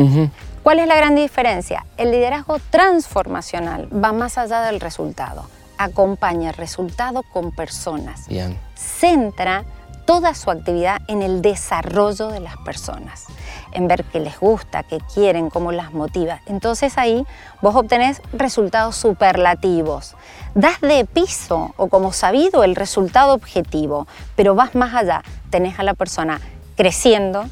¿Cuál 0.64 0.80
es 0.80 0.88
la 0.88 0.96
gran 0.96 1.16
diferencia? 1.16 1.86
El 1.98 2.12
liderazgo 2.12 2.58
transformacional 2.70 3.88
va 3.92 4.12
más 4.14 4.38
allá 4.38 4.62
del 4.62 4.80
resultado. 4.80 5.46
Acompaña 5.78 6.50
el 6.50 6.56
resultado 6.56 7.22
con 7.34 7.52
personas. 7.52 8.28
Bien. 8.28 8.58
Centra 8.76 9.64
toda 10.06 10.36
su 10.36 10.52
actividad 10.52 11.02
en 11.08 11.22
el 11.22 11.42
desarrollo 11.42 12.28
de 12.28 12.40
las 12.40 12.58
personas, 12.58 13.26
en 13.72 13.88
ver 13.88 14.04
qué 14.06 14.20
les 14.20 14.40
gusta, 14.40 14.84
qué 14.84 15.00
quieren, 15.14 15.50
cómo 15.50 15.72
las 15.72 15.94
motiva. 15.94 16.42
Entonces 16.46 16.98
ahí 16.98 17.26
vos 17.62 17.76
obtenés 17.76 18.22
resultados 18.32 18.96
superlativos. 18.96 20.16
Das 20.54 20.80
de 20.82 21.06
piso 21.06 21.74
o 21.76 21.88
como 21.88 22.14
sabido 22.14 22.64
el 22.64 22.76
resultado 22.76 23.34
objetivo, 23.34 24.08
pero 24.36 24.56
vas 24.56 24.76
más 24.76 24.94
allá. 24.94 25.24
Tenés 25.50 25.80
a 25.80 25.84
la 25.84 25.96
persona 25.96 26.40
creciendo, 26.76 27.46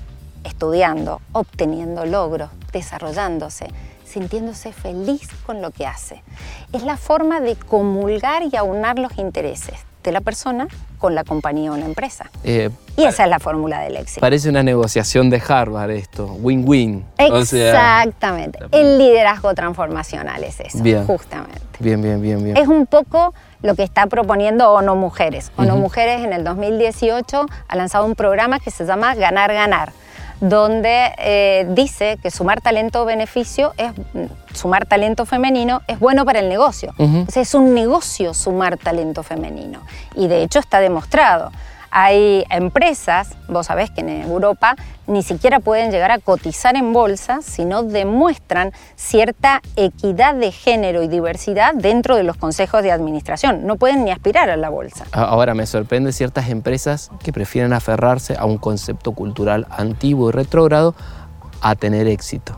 estudiando, 0.44 1.22
obteniendo 1.32 2.06
logros, 2.06 2.52
desarrollándose, 2.72 3.68
sintiéndose 4.06 4.72
feliz 4.72 5.28
con 5.46 5.62
lo 5.62 5.72
que 5.72 5.88
hace. 5.88 6.24
Es 6.72 6.84
la 6.84 6.98
forma 6.98 7.40
de 7.40 7.56
comulgar 7.56 8.44
y 8.44 8.56
aunar 8.56 9.00
los 9.00 9.18
intereses 9.18 9.80
de 10.04 10.12
la 10.12 10.22
persona 10.22 10.68
con 11.00 11.16
la 11.16 11.24
compañía 11.24 11.72
o 11.72 11.78
la 11.78 11.86
empresa. 11.86 12.30
Eh, 12.44 12.70
y 12.96 13.04
esa 13.04 13.24
es 13.24 13.30
la 13.30 13.40
fórmula 13.40 13.82
del 13.82 13.98
éxito. 13.98 14.22
Parece 14.22 14.50
una 14.50 14.64
negociación 14.64 15.30
de 15.30 15.42
Harvard 15.46 15.92
esto, 15.92 16.26
win-win. 16.42 17.06
Exactamente. 17.18 18.60
el 18.72 18.98
liderazgo 18.98 19.54
transformacional 19.54 20.44
es 20.44 20.60
eso, 20.60 21.04
justamente. 21.06 21.62
Bien, 21.80 22.02
bien, 22.02 22.22
bien, 22.22 22.44
bien. 22.44 22.56
Es 22.56 22.68
un 22.68 22.86
poco 22.86 23.34
lo 23.62 23.76
que 23.76 23.84
está 23.84 24.08
proponiendo 24.08 24.72
ONU 24.72 24.96
Mujeres. 24.96 25.52
ONU 25.58 25.78
Mujeres 25.78 26.24
en 26.24 26.34
el 26.34 26.44
2018 26.44 27.46
ha 27.68 27.76
lanzado 27.76 28.06
un 28.06 28.16
programa 28.16 28.60
que 28.60 28.72
se 28.72 28.86
llama 28.86 29.16
Ganar, 29.16 29.54
Ganar 29.54 29.92
donde 30.40 31.14
eh, 31.18 31.66
dice 31.70 32.18
que 32.22 32.32
sumar 32.32 32.62
talento 32.62 33.06
beneficio 33.06 33.74
es 33.78 33.92
sumar 34.54 34.86
talento 34.86 35.26
femenino 35.26 35.82
es 35.88 36.00
bueno 36.00 36.26
para 36.26 36.40
el 36.40 36.50
negocio. 36.50 36.94
es 37.34 37.54
un 37.56 37.74
negocio 37.74 38.34
sumar 38.34 38.78
talento 38.78 39.24
femenino 39.24 39.82
y 40.16 40.28
de 40.28 40.44
hecho 40.44 40.60
está 40.60 40.80
demostrado. 40.80 41.52
Hay 41.96 42.44
empresas, 42.50 43.36
vos 43.48 43.68
sabés 43.68 43.92
que 43.92 44.02
en 44.02 44.10
Europa 44.10 44.76
ni 45.06 45.22
siquiera 45.22 45.60
pueden 45.60 45.92
llegar 45.92 46.10
a 46.10 46.18
cotizar 46.18 46.76
en 46.76 46.92
bolsa 46.92 47.44
si 47.44 47.66
no 47.66 47.84
demuestran 47.84 48.72
cierta 48.96 49.62
equidad 49.76 50.34
de 50.34 50.52
género 50.52 51.04
y 51.04 51.08
diversidad 51.08 51.76
dentro 51.76 52.16
de 52.16 52.24
los 52.24 52.36
consejos 52.36 52.82
de 52.82 52.92
administración. 52.92 53.68
No 53.68 53.76
pueden 53.76 54.06
ni 54.06 54.10
aspirar 54.12 54.50
a 54.50 54.58
la 54.58 54.70
bolsa. 54.70 55.06
Ahora 55.12 55.54
me 55.54 55.68
sorprende 55.68 56.14
ciertas 56.14 56.50
empresas 56.50 57.12
que 57.24 57.32
prefieren 57.32 57.74
aferrarse 57.74 58.36
a 58.40 58.46
un 58.46 58.58
concepto 58.58 59.12
cultural 59.12 59.68
antiguo 59.70 60.30
y 60.30 60.32
retrógrado 60.32 60.96
a 61.62 61.76
tener 61.76 62.08
éxito. 62.08 62.58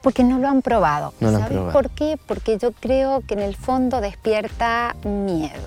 Porque 0.00 0.24
no 0.24 0.38
lo 0.38 0.48
han 0.48 0.62
probado. 0.62 1.12
No 1.20 1.30
¿Sabes 1.30 1.58
por 1.74 1.90
qué? 1.90 2.18
Porque 2.26 2.56
yo 2.56 2.72
creo 2.72 3.20
que 3.20 3.34
en 3.34 3.40
el 3.40 3.54
fondo 3.54 4.00
despierta 4.00 4.96
miedo 5.04 5.60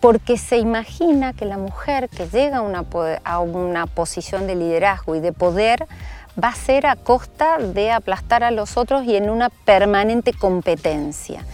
porque 0.00 0.38
se 0.38 0.56
imagina 0.56 1.34
que 1.34 1.44
la 1.44 1.58
mujer 1.58 2.08
que 2.08 2.26
llega 2.26 2.58
a 2.58 2.62
una, 2.62 2.84
a 3.24 3.38
una, 3.40 3.86
posición 3.86 4.46
de 4.46 4.54
liderazgo 4.54 5.14
y 5.14 5.20
de 5.20 5.32
poder 5.32 5.86
va 6.42 6.48
a 6.48 6.54
ser 6.54 6.86
a 6.86 6.96
costa 6.96 7.58
de 7.58 7.92
aplastar 7.92 8.42
a 8.42 8.50
los 8.50 8.76
otros 8.76 9.04
y 9.04 9.16
en 9.16 9.28
una 9.28 9.50
permanente 9.50 10.32
competencia. 10.32 11.44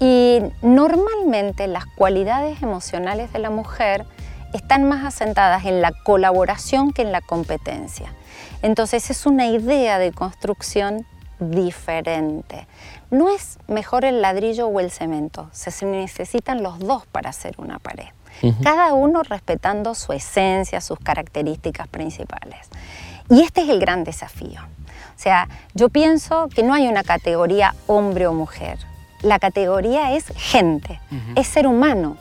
Y 0.00 0.40
normalmente 0.62 1.66
las 1.66 1.84
cualidades 1.86 2.62
emocionales 2.62 3.32
de 3.32 3.38
la 3.38 3.50
mujer 3.50 4.04
están 4.52 4.84
más 4.84 5.04
asentadas 5.04 5.64
en 5.64 5.80
la 5.80 5.92
colaboración 6.04 6.92
que 6.92 7.02
en 7.02 7.12
la 7.12 7.20
competencia. 7.20 8.12
Entonces 8.62 9.10
es 9.10 9.26
una 9.26 9.46
idea 9.46 9.98
de 9.98 10.12
construcción 10.12 11.06
diferente. 11.38 12.66
No 13.12 13.28
es 13.28 13.58
mejor 13.68 14.06
el 14.06 14.22
ladrillo 14.22 14.68
o 14.68 14.80
el 14.80 14.90
cemento, 14.90 15.50
se 15.52 15.84
necesitan 15.84 16.62
los 16.62 16.78
dos 16.78 17.04
para 17.06 17.28
hacer 17.28 17.54
una 17.58 17.78
pared. 17.78 18.06
Cada 18.62 18.94
uno 18.94 19.22
respetando 19.22 19.94
su 19.94 20.14
esencia, 20.14 20.80
sus 20.80 20.98
características 20.98 21.88
principales. 21.88 22.70
Y 23.28 23.42
este 23.42 23.60
es 23.60 23.68
el 23.68 23.80
gran 23.80 24.04
desafío. 24.04 24.62
O 24.62 25.18
sea, 25.18 25.46
yo 25.74 25.90
pienso 25.90 26.48
que 26.48 26.62
no 26.62 26.72
hay 26.72 26.88
una 26.88 27.02
categoría 27.02 27.74
hombre 27.86 28.26
o 28.26 28.32
mujer. 28.32 28.78
La 29.20 29.38
categoría 29.38 30.12
es 30.12 30.32
gente, 30.34 30.98
es 31.36 31.46
ser 31.46 31.66
humano. 31.66 32.16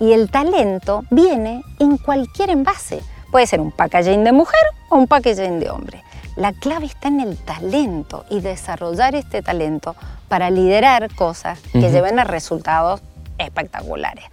Y 0.00 0.12
el 0.12 0.28
talento 0.28 1.04
viene 1.10 1.62
en 1.78 1.98
cualquier 1.98 2.50
envase. 2.50 3.00
Puede 3.30 3.46
ser 3.46 3.60
un 3.60 3.70
packaging 3.70 4.24
de 4.24 4.32
mujer 4.32 4.64
o 4.88 4.96
un 4.96 5.06
packaging 5.06 5.60
de 5.60 5.70
hombre 5.70 6.02
La 6.36 6.52
clave 6.52 6.86
está 6.86 7.08
en 7.08 7.20
el 7.20 7.36
talento 7.36 8.24
y 8.30 8.40
desarrollar 8.40 9.14
este 9.14 9.42
talento 9.42 9.94
para 10.28 10.50
liderar 10.50 11.14
cosas 11.14 11.60
que 11.72 11.90
lleven 11.90 12.18
a 12.18 12.24
resultados 12.24 13.02
espectaculares. 13.38 14.24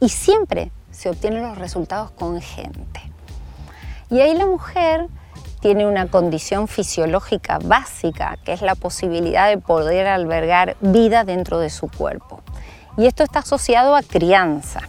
Y 0.00 0.10
siempre 0.10 0.70
se 0.90 1.08
obtienen 1.08 1.42
los 1.42 1.56
resultados 1.56 2.10
con 2.10 2.40
gente. 2.40 3.00
Y 4.10 4.20
ahí 4.20 4.34
la 4.34 4.46
mujer 4.46 5.06
tiene 5.60 5.86
una 5.86 6.06
condición 6.06 6.68
fisiológica 6.68 7.58
básica, 7.58 8.36
que 8.44 8.52
es 8.52 8.62
la 8.62 8.74
posibilidad 8.74 9.48
de 9.48 9.58
poder 9.58 10.06
albergar 10.06 10.76
vida 10.80 11.24
dentro 11.24 11.58
de 11.58 11.70
su 11.70 11.88
cuerpo. 11.88 12.40
Y 12.96 13.06
esto 13.06 13.22
está 13.22 13.40
asociado 13.40 13.96
a 13.96 14.02
crianza. 14.02 14.80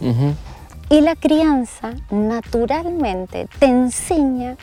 Y 0.90 1.00
la 1.00 1.16
crianza 1.16 1.94
naturalmente 2.10 3.48
te 3.58 3.66
enseña 3.66 4.56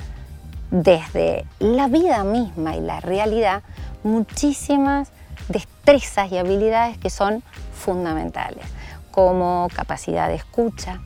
desde 0.71 1.45
la 1.59 1.87
vida 1.87 2.23
misma 2.23 2.75
y 2.75 2.81
la 2.81 2.99
realidad 2.99 3.63
muchísimas 4.03 5.09
destrezas 5.49 6.31
y 6.31 6.37
habilidades 6.37 6.97
que 6.97 7.09
son 7.09 7.43
fundamentales, 7.73 8.65
como 9.11 9.67
capacidad 9.73 10.27
de 10.27 10.35
escucha, 10.35 10.99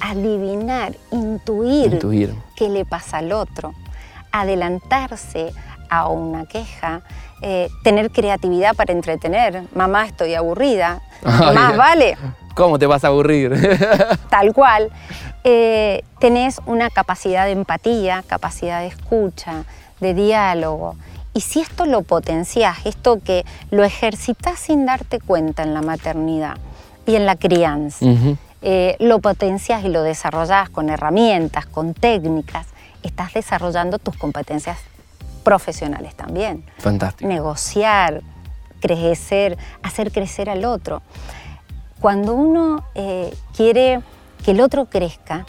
adivinar, 0.00 0.94
intuir, 1.10 1.94
Intuir. 1.94 2.34
qué 2.56 2.68
le 2.68 2.84
pasa 2.84 3.18
al 3.18 3.32
otro, 3.32 3.72
adelantarse 4.32 5.52
a 5.88 6.08
una 6.08 6.46
queja, 6.46 7.02
eh, 7.42 7.68
tener 7.82 8.10
creatividad 8.10 8.74
para 8.74 8.92
entretener. 8.92 9.64
Mamá, 9.74 10.06
estoy 10.06 10.34
aburrida. 10.34 11.00
Más 11.22 11.76
vale, 11.76 12.16
¿Cómo 12.56 12.78
te 12.78 12.86
vas 12.86 13.04
a 13.04 13.08
aburrir? 13.08 13.52
tal 14.30 14.54
cual. 14.54 14.90
Eh, 15.44 16.02
tenés 16.18 16.62
una 16.64 16.88
capacidad 16.88 17.44
de 17.44 17.52
empatía, 17.52 18.24
capacidad 18.26 18.80
de 18.80 18.86
escucha, 18.86 19.64
de 20.00 20.14
diálogo. 20.14 20.96
Y 21.34 21.42
si 21.42 21.60
esto 21.60 21.84
lo 21.84 22.00
potenciás, 22.00 22.78
esto 22.86 23.20
que 23.22 23.44
lo 23.70 23.84
ejercitas 23.84 24.58
sin 24.58 24.86
darte 24.86 25.20
cuenta 25.20 25.64
en 25.64 25.74
la 25.74 25.82
maternidad 25.82 26.56
y 27.04 27.16
en 27.16 27.26
la 27.26 27.36
crianza, 27.36 28.06
eh, 28.62 28.96
lo 29.00 29.18
potencias 29.18 29.84
y 29.84 29.90
lo 29.90 30.02
desarrollas 30.02 30.70
con 30.70 30.88
herramientas, 30.88 31.66
con 31.66 31.92
técnicas, 31.92 32.68
estás 33.02 33.34
desarrollando 33.34 33.98
tus 33.98 34.16
competencias 34.16 34.78
profesionales 35.44 36.14
también. 36.14 36.64
Fantástico. 36.78 37.28
Negociar, 37.28 38.22
crecer, 38.80 39.58
hacer 39.82 40.10
crecer 40.10 40.48
al 40.48 40.64
otro. 40.64 41.02
Cuando 42.06 42.34
uno 42.34 42.84
eh, 42.94 43.34
quiere 43.56 44.00
que 44.44 44.52
el 44.52 44.60
otro 44.60 44.84
crezca, 44.84 45.44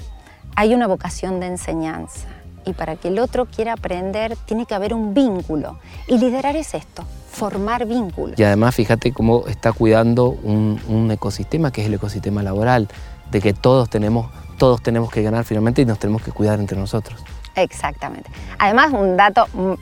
hay 0.56 0.74
una 0.74 0.88
vocación 0.88 1.40
de 1.40 1.46
enseñanza. 1.46 2.30
Y 2.66 2.74
para 2.74 2.96
que 2.96 3.10
el 3.10 3.20
otro 3.20 3.46
quiera 3.46 3.74
aprender, 3.74 4.36
tiene 4.48 4.66
que 4.66 4.74
haber 4.74 4.96
un 4.96 5.14
vínculo. 5.14 5.78
Y 6.08 6.18
liderar 6.18 6.56
es 6.56 6.74
esto, 6.74 7.04
formar 7.30 7.86
vínculos. 7.86 8.40
Y 8.40 8.44
además, 8.44 8.74
fíjate 8.74 9.14
cómo 9.14 9.46
está 9.46 9.72
cuidando 9.72 10.30
un, 10.30 10.82
un 10.88 11.12
ecosistema 11.12 11.72
que 11.72 11.82
es 11.82 11.88
el 11.90 11.94
ecosistema 11.94 12.42
laboral, 12.42 12.88
de 13.30 13.40
que 13.40 13.54
todos 13.54 13.88
tenemos, 13.92 14.32
todos 14.58 14.82
tenemos 14.82 15.12
que 15.12 15.22
ganar 15.22 15.46
finalmente 15.46 15.84
y 15.84 15.86
nos 15.86 16.00
tenemos 16.00 16.24
que 16.24 16.32
cuidar 16.32 16.60
entre 16.60 16.76
nosotros. 16.76 17.24
Exactamente. 17.56 18.32
Además, 18.58 18.94
un 18.94 19.16
dato 19.16 19.46
mm, 19.54 19.74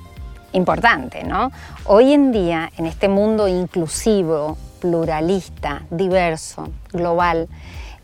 importante, 0.52 1.24
¿no? 1.24 1.54
Hoy 1.86 2.12
en 2.12 2.34
día, 2.34 2.70
en 2.76 2.86
este 2.86 3.08
mundo 3.08 3.48
inclusivo, 3.48 4.58
pluralista, 4.80 5.84
diverso, 5.90 6.70
global, 6.92 7.48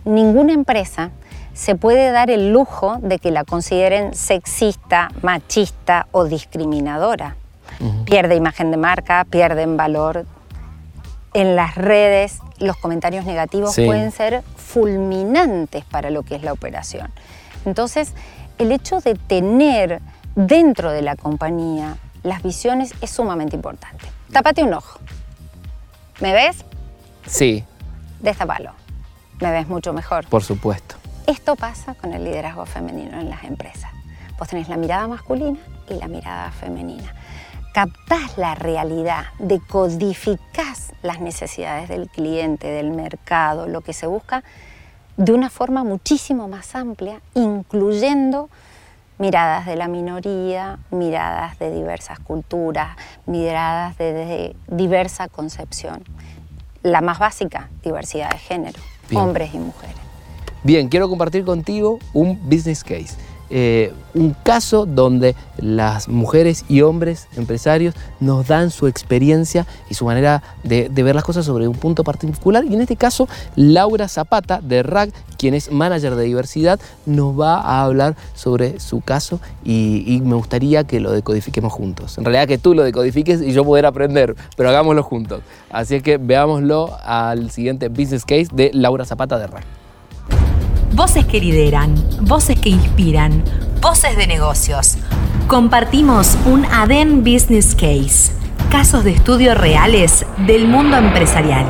ninguna 0.05 0.53
empresa 0.53 1.11
se 1.53 1.75
puede 1.75 2.11
dar 2.11 2.29
el 2.31 2.51
lujo 2.51 2.97
de 3.01 3.19
que 3.19 3.29
la 3.31 3.43
consideren 3.43 4.13
sexista, 4.13 5.09
machista 5.21 6.07
o 6.11 6.25
discriminadora. 6.25 7.35
Pierde 8.05 8.35
imagen 8.35 8.71
de 8.71 8.77
marca, 8.77 9.25
pierde 9.29 9.63
en 9.63 9.75
valor. 9.75 10.25
En 11.33 11.55
las 11.55 11.75
redes, 11.75 12.39
los 12.59 12.77
comentarios 12.77 13.25
negativos 13.25 13.73
Sí. 13.73 13.85
pueden 13.85 14.11
ser 14.11 14.43
fulminantes 14.55 15.83
para 15.85 16.09
lo 16.09 16.23
que 16.23 16.35
es 16.35 16.43
la 16.43 16.53
operación. 16.53 17.09
Entonces, 17.65 18.13
el 18.57 18.71
hecho 18.71 18.99
de 18.99 19.15
tener 19.15 20.01
dentro 20.35 20.91
de 20.91 21.01
la 21.01 21.15
compañía 21.15 21.97
las 22.23 22.43
visiones 22.43 22.93
es 23.01 23.09
sumamente 23.09 23.55
importante. 23.55 24.05
Tápate 24.31 24.63
un 24.63 24.73
ojo. 24.73 24.99
¿Me 26.21 26.33
ves? 26.33 26.63
Sí, 27.25 27.63
Destapalo. 28.19 28.73
Me 29.39 29.49
ves 29.49 29.67
mucho 29.67 29.91
mejor. 29.91 30.27
por 30.27 30.43
supuesto. 30.43 30.95
Esto 31.25 31.55
pasa 31.55 31.95
con 31.95 32.13
el 32.13 32.23
liderazgo 32.23 32.67
femenino 32.67 33.19
en 33.19 33.29
las 33.29 33.43
empresas. 33.43 33.89
Vos 34.37 34.47
tenés 34.47 34.69
la 34.69 34.77
mirada 34.77 35.07
masculina 35.07 35.57
y 35.89 35.95
la 35.95 36.07
mirada 36.07 36.51
femenina. 36.51 37.15
Captás 37.73 38.37
la 38.37 38.53
realidad, 38.53 39.25
decodificás 39.39 40.93
las 41.01 41.19
necesidades 41.21 41.89
del 41.89 42.07
cliente, 42.07 42.67
del 42.67 42.91
mercado, 42.91 43.67
lo 43.67 43.81
que 43.81 43.93
se 43.93 44.05
busca, 44.05 44.43
de 45.17 45.31
una 45.33 45.49
forma 45.49 45.83
muchísimo 45.83 46.47
más 46.47 46.75
amplia, 46.75 47.21
incluyendo 47.33 48.49
miradas 49.21 49.67
de 49.67 49.75
la 49.75 49.87
minoría, 49.87 50.79
miradas 50.89 51.59
de 51.59 51.71
diversas 51.71 52.19
culturas, 52.19 52.97
miradas 53.27 53.95
de, 53.99 54.13
de 54.13 54.55
diversa 54.67 55.27
concepción. 55.27 56.03
La 56.81 57.01
más 57.01 57.19
básica, 57.19 57.69
diversidad 57.83 58.31
de 58.31 58.39
género, 58.39 58.79
Bien. 59.09 59.21
hombres 59.21 59.53
y 59.53 59.59
mujeres. 59.59 59.95
Bien, 60.63 60.89
quiero 60.89 61.07
compartir 61.07 61.45
contigo 61.45 61.99
un 62.13 62.39
business 62.49 62.83
case. 62.83 63.15
Eh, 63.53 63.93
un 64.13 64.33
caso 64.43 64.85
donde 64.85 65.35
las 65.57 66.07
mujeres 66.07 66.63
y 66.69 66.81
hombres 66.81 67.27
empresarios 67.35 67.95
nos 68.19 68.47
dan 68.47 68.71
su 68.71 68.87
experiencia 68.87 69.65
y 69.89 69.93
su 69.93 70.05
manera 70.05 70.41
de, 70.63 70.89
ver 70.89 71.15
las 71.15 71.23
cosas 71.23 71.45
sobre 71.45 71.67
un 71.67 71.75
punto 71.75 72.03
particular. 72.03 72.63
Y 72.63 72.73
en 72.73 72.81
este 72.81 72.95
caso, 72.95 73.27
Laura 73.55 74.07
Zapata 74.07 74.61
de 74.61 74.83
RAG, 74.83 75.09
quien 75.37 75.53
es 75.53 75.71
manager 75.71 76.15
de 76.15 76.23
diversidad, 76.23 76.79
nos 77.05 77.37
va 77.39 77.59
a 77.59 77.83
hablar 77.83 78.15
sobre 78.33 78.79
su 78.79 79.01
caso 79.01 79.39
y, 79.63 80.21
me 80.23 80.35
gustaría 80.35 80.85
que 80.85 80.99
lo 80.99 81.11
decodifiquemos 81.11 81.73
juntos. 81.73 82.17
En 82.17 82.25
realidad 82.25 82.47
que 82.47 82.57
tú 82.57 82.73
lo 82.73 82.83
decodifiques 82.83 83.41
y 83.41 83.51
yo 83.51 83.65
poder 83.65 83.85
aprender, 83.85 84.35
pero 84.55 84.69
hagámoslo 84.69 85.03
juntos. 85.03 85.41
Así 85.69 85.99
que 86.01 86.17
veámoslo 86.17 86.97
al 87.03 87.51
siguiente 87.51 87.89
business 87.89 88.23
case 88.23 88.47
de 88.53 88.71
Laura 88.73 89.03
Zapata 89.03 89.37
de 89.39 89.47
RAG. 89.47 89.80
Voces 90.93 91.25
que 91.25 91.39
lideran, 91.39 91.95
voces 92.19 92.59
que 92.59 92.67
inspiran, 92.69 93.45
voces 93.81 94.17
de 94.17 94.27
negocios. 94.27 94.97
Compartimos 95.47 96.37
un 96.45 96.65
ADEN 96.65 97.23
Business 97.23 97.75
Case, 97.75 98.33
casos 98.69 99.05
de 99.05 99.11
estudio 99.11 99.55
reales 99.55 100.25
del 100.45 100.67
mundo 100.67 100.97
empresarial. 100.97 101.65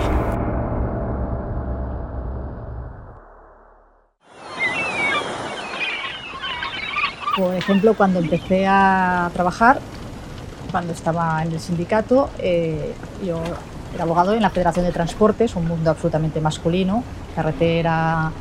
Por 7.38 7.54
ejemplo, 7.54 7.94
cuando 7.94 8.20
empecé 8.20 8.66
a 8.66 9.30
trabajar, 9.34 9.80
cuando 10.72 10.94
estaba 10.94 11.44
en 11.44 11.52
el 11.52 11.60
sindicato, 11.60 12.32
eh, 12.40 12.96
yo 13.24 13.40
era 13.94 14.04
abogado 14.04 14.34
en 14.34 14.42
la 14.42 14.50
Federación 14.50 14.84
de 14.86 14.92
Transportes, 14.92 15.56
un 15.56 15.68
mundo 15.68 15.92
absolutamente 15.92 16.42
masculino, 16.42 17.04
carretera, 17.36 18.32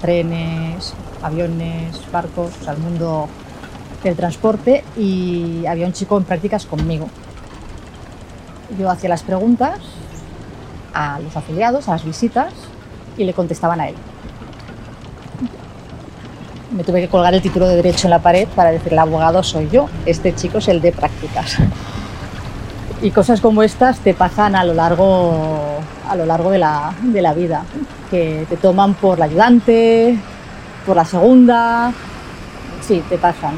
trenes, 0.00 0.94
aviones, 1.22 2.00
barcos, 2.10 2.52
el 2.66 2.78
mundo 2.78 3.28
del 4.02 4.16
transporte 4.16 4.84
y 4.96 5.66
había 5.66 5.86
un 5.86 5.92
chico 5.92 6.16
en 6.16 6.24
prácticas 6.24 6.66
conmigo. 6.66 7.08
Yo 8.78 8.90
hacía 8.90 9.08
las 9.08 9.22
preguntas 9.22 9.78
a 10.94 11.18
los 11.20 11.36
afiliados, 11.36 11.88
a 11.88 11.92
las 11.92 12.04
visitas 12.04 12.52
y 13.16 13.24
le 13.24 13.32
contestaban 13.32 13.80
a 13.80 13.88
él 13.88 13.94
me 16.70 16.84
tuve 16.84 17.00
que 17.00 17.08
colgar 17.08 17.34
el 17.34 17.42
título 17.42 17.66
de 17.66 17.76
derecho 17.76 18.06
en 18.06 18.10
la 18.10 18.18
pared 18.20 18.46
para 18.54 18.70
decir 18.70 18.92
el 18.92 18.98
abogado 18.98 19.42
soy 19.42 19.68
yo, 19.70 19.88
este 20.06 20.34
chico 20.34 20.58
es 20.58 20.68
el 20.68 20.80
de 20.80 20.92
prácticas. 20.92 21.56
Y 23.00 23.12
cosas 23.12 23.40
como 23.40 23.62
estas 23.62 24.00
te 24.00 24.12
pasan 24.12 24.56
a 24.56 24.64
lo 24.64 24.74
largo, 24.74 25.78
a 26.08 26.16
lo 26.16 26.26
largo 26.26 26.50
de, 26.50 26.58
la, 26.58 26.92
de 27.02 27.22
la 27.22 27.34
vida, 27.34 27.62
que 28.10 28.46
te 28.48 28.56
toman 28.56 28.94
por 28.94 29.18
la 29.18 29.26
ayudante, 29.26 30.18
por 30.86 30.96
la 30.96 31.04
segunda, 31.04 31.92
sí, 32.80 33.02
te 33.08 33.18
pasan. 33.18 33.54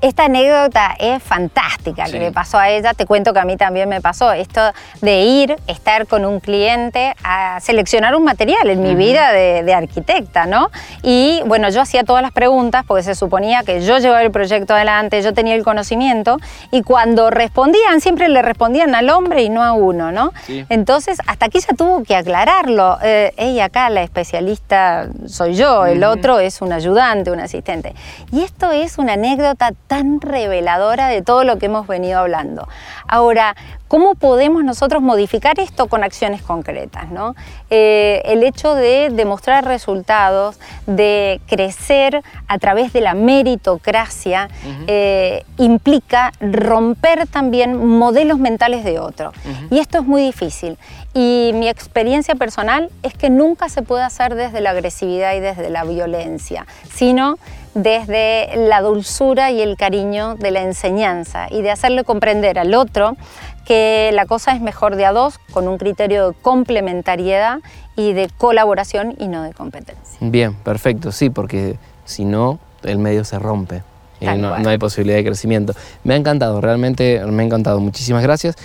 Esta 0.00 0.24
anécdota 0.24 0.94
es 0.98 1.22
fantástica 1.22 2.04
que 2.04 2.18
le 2.18 2.32
pasó 2.32 2.58
a 2.58 2.70
ella. 2.70 2.94
Te 2.94 3.04
cuento 3.04 3.34
que 3.34 3.38
a 3.38 3.44
mí 3.44 3.58
también 3.58 3.86
me 3.86 4.00
pasó. 4.00 4.32
Esto 4.32 4.60
de 5.02 5.22
ir, 5.24 5.56
estar 5.66 6.06
con 6.06 6.24
un 6.24 6.40
cliente 6.40 7.14
a 7.22 7.60
seleccionar 7.60 8.14
un 8.14 8.24
material 8.24 8.70
en 8.70 8.82
mi 8.82 8.94
vida 8.94 9.32
de, 9.32 9.74
arquitecta, 9.74 10.46
¿no? 10.46 10.70
Y 11.02 11.42
bueno, 11.46 11.68
yo 11.68 11.82
hacía 11.82 12.02
todas 12.02 12.22
las 12.22 12.32
preguntas 12.32 12.84
porque 12.86 13.02
se 13.02 13.14
suponía 13.14 13.62
que 13.62 13.82
yo 13.82 13.98
llevaba 13.98 14.22
el 14.22 14.30
proyecto 14.30 14.74
adelante, 14.74 15.22
yo 15.22 15.32
tenía 15.32 15.54
el 15.54 15.64
conocimiento 15.64 16.38
y 16.70 16.82
cuando 16.82 17.30
respondían, 17.30 18.00
siempre 18.00 18.28
le 18.28 18.42
respondían 18.42 18.94
al 18.94 19.10
hombre 19.10 19.42
y 19.42 19.48
no 19.50 19.62
a 19.62 19.72
uno, 19.72 20.12
¿no? 20.12 20.32
Entonces, 20.70 21.18
hasta 21.26 21.46
aquí 21.46 21.60
ya 21.60 21.76
tuvo 21.76 22.02
que 22.02 22.16
aclararlo. 22.16 22.98
Eh, 23.02 23.32
ella 23.36 23.66
acá, 23.66 23.90
la 23.90 24.02
especialista, 24.02 25.08
soy 25.26 25.54
yo, 25.54 25.86
el 25.86 26.02
otro 26.04 26.38
es 26.40 26.62
un 26.62 26.72
ayudante, 26.72 27.30
un 27.30 27.40
asistente. 27.40 27.94
Y 28.32 28.42
esto 28.42 28.72
es 28.72 28.98
una 28.98 29.12
anécdota 29.12 29.72
tan 29.90 30.20
reveladora 30.20 31.08
de 31.08 31.20
todo 31.20 31.42
lo 31.42 31.58
que 31.58 31.66
hemos 31.66 31.88
venido 31.88 32.20
hablando. 32.20 32.68
Ahora, 33.08 33.56
¿cómo 33.88 34.14
podemos 34.14 34.62
nosotros 34.62 35.02
modificar 35.02 35.58
esto 35.58 35.88
con 35.88 36.04
acciones 36.04 36.42
concretas? 36.42 37.10
¿no? 37.10 37.34
Eh, 37.70 38.22
el 38.24 38.44
hecho 38.44 38.76
de 38.76 39.10
demostrar 39.10 39.64
resultados, 39.64 40.60
de 40.86 41.40
crecer 41.48 42.22
a 42.46 42.58
través 42.60 42.92
de 42.92 43.00
la 43.00 43.14
meritocracia, 43.14 44.48
eh, 44.86 45.44
implica 45.58 46.30
romper 46.40 47.26
también 47.26 47.84
modelos 47.84 48.38
mentales 48.38 48.84
de 48.84 49.00
otro. 49.00 49.32
Y 49.72 49.80
esto 49.80 49.98
es 49.98 50.04
muy 50.04 50.22
difícil. 50.22 50.78
Y 51.14 51.50
mi 51.54 51.68
experiencia 51.68 52.36
personal 52.36 52.90
es 53.02 53.14
que 53.14 53.28
nunca 53.28 53.68
se 53.68 53.82
puede 53.82 54.04
hacer 54.04 54.36
desde 54.36 54.60
la 54.60 54.70
agresividad 54.70 55.34
y 55.34 55.40
desde 55.40 55.68
la 55.68 55.82
violencia, 55.82 56.64
sino 56.94 57.38
desde 57.74 58.50
la 58.56 58.80
dulzura 58.80 59.50
y 59.50 59.60
el 59.60 59.76
cariño 59.76 60.34
de 60.34 60.50
la 60.50 60.62
enseñanza 60.62 61.46
y 61.50 61.62
de 61.62 61.70
hacerle 61.70 62.04
comprender 62.04 62.58
al 62.58 62.74
otro 62.74 63.16
que 63.64 64.10
la 64.12 64.26
cosa 64.26 64.52
es 64.52 64.60
mejor 64.60 64.96
de 64.96 65.06
a 65.06 65.12
dos 65.12 65.38
con 65.52 65.68
un 65.68 65.78
criterio 65.78 66.30
de 66.30 66.34
complementariedad 66.34 67.60
y 67.96 68.12
de 68.12 68.28
colaboración 68.36 69.14
y 69.18 69.28
no 69.28 69.42
de 69.42 69.52
competencia. 69.52 70.18
Bien, 70.20 70.54
perfecto, 70.54 71.12
sí, 71.12 71.30
porque 71.30 71.76
si 72.04 72.24
no, 72.24 72.58
el 72.82 72.98
medio 72.98 73.24
se 73.24 73.38
rompe. 73.38 73.82
Y 74.20 74.26
no, 74.26 74.58
no, 74.58 74.68
hay 74.68 74.76
posibilidad 74.76 75.16
de 75.16 75.24
crecimiento. 75.24 75.72
Me 76.04 76.14
ha 76.14 76.16
encantado, 76.16 76.60
realmente 76.60 77.24
me 77.24 77.42
ha 77.42 77.46
encantado. 77.46 77.80
Muchísimas 77.80 78.22
gracias 78.22 78.56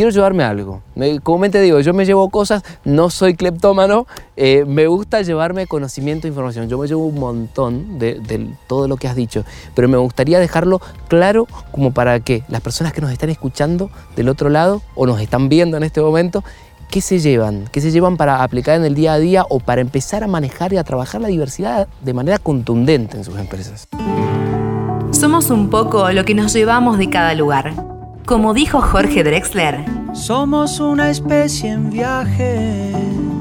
quiero 0.00 0.12
llevarme 0.12 0.44
algo. 0.44 0.80
Como 1.22 1.50
te 1.50 1.60
digo, 1.60 1.78
yo 1.80 1.92
me 1.92 2.06
llevo 2.06 2.30
cosas, 2.30 2.62
no 2.84 3.10
soy 3.10 3.34
cleptómano, 3.34 4.06
eh, 4.34 4.64
me 4.66 4.86
gusta 4.86 5.20
llevarme 5.20 5.66
conocimiento 5.66 6.26
e 6.26 6.30
información. 6.30 6.70
Yo 6.70 6.78
me 6.78 6.88
llevo 6.88 7.04
un 7.04 7.20
montón 7.20 7.98
de, 7.98 8.48
todo 8.66 8.88
lo 8.88 8.96
que 8.96 9.08
has 9.08 9.14
dicho, 9.14 9.44
pero 9.74 9.90
me 9.90 9.98
gustaría 9.98 10.40
dejarlo 10.40 10.80
claro 11.08 11.46
como 11.70 11.92
para 11.92 12.18
que 12.20 12.44
las 12.48 12.62
personas 12.62 12.94
que 12.94 13.02
nos 13.02 13.12
están 13.12 13.28
escuchando 13.28 13.90
del 14.16 14.30
otro 14.30 14.48
lado 14.48 14.80
o 14.94 15.04
nos 15.04 15.20
están 15.20 15.50
viendo 15.50 15.76
en 15.76 15.82
este 15.82 16.00
momento, 16.00 16.42
¿qué 16.90 17.02
se 17.02 17.18
llevan? 17.18 17.68
¿Qué 17.70 17.82
se 17.82 17.90
llevan 17.90 18.16
para 18.16 18.42
aplicar 18.42 18.76
en 18.76 18.86
el 18.86 18.94
día 18.94 19.12
a 19.12 19.18
día 19.18 19.44
o 19.50 19.60
para 19.60 19.82
empezar 19.82 20.24
a 20.24 20.28
manejar 20.28 20.72
y 20.72 20.78
a 20.78 20.82
trabajar 20.82 21.20
la 21.20 21.28
diversidad 21.28 21.88
de 22.02 22.14
manera 22.14 22.38
contundente 22.38 23.18
en 23.18 23.24
sus 23.24 23.38
empresas? 23.38 23.86
Somos 25.10 25.50
un 25.50 25.68
poco 25.68 26.10
lo 26.10 26.24
que 26.24 26.34
nos 26.34 26.54
llevamos 26.54 26.96
de 26.96 27.10
cada 27.10 27.34
lugar 27.34 27.89
como 28.26 28.54
dijo 28.54 28.80
Jorge 28.80 29.24
Drexler, 29.24 29.84
somos 30.12 30.80
una 30.80 31.10
especie 31.10 31.70
en 31.70 31.90
viaje, 31.90 32.92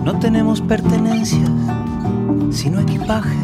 no 0.04 0.18
tenemos 0.20 0.62
pertenencias, 0.62 1.50
sino 2.52 2.80
equipaje. 2.80 3.36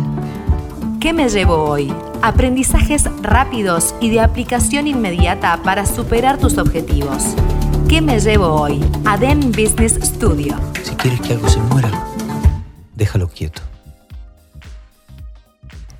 ¿Qué 1.00 1.14
me 1.14 1.30
llevo 1.30 1.56
hoy? 1.56 1.94
Aprendizajes 2.22 3.08
rápidos 3.22 3.94
y 4.02 4.10
de 4.10 4.22
aplicación 4.22 4.88
inmediata 4.88 5.62
para 5.64 5.86
superar 5.86 6.38
tus 6.38 6.58
objetivos. 6.58 7.36
¿Qué 7.88 8.02
me 8.02 8.20
llevo 8.20 8.48
hoy? 8.48 8.84
ADEN 9.06 9.52
Business 9.52 10.00
Studio. 10.02 10.56
Si 10.82 10.96
quieres 10.96 11.22
que 11.22 11.34
algo 11.34 11.48
se 11.48 11.60
muera, 11.60 11.92
déjalo 12.96 13.28
quieto. 13.28 13.62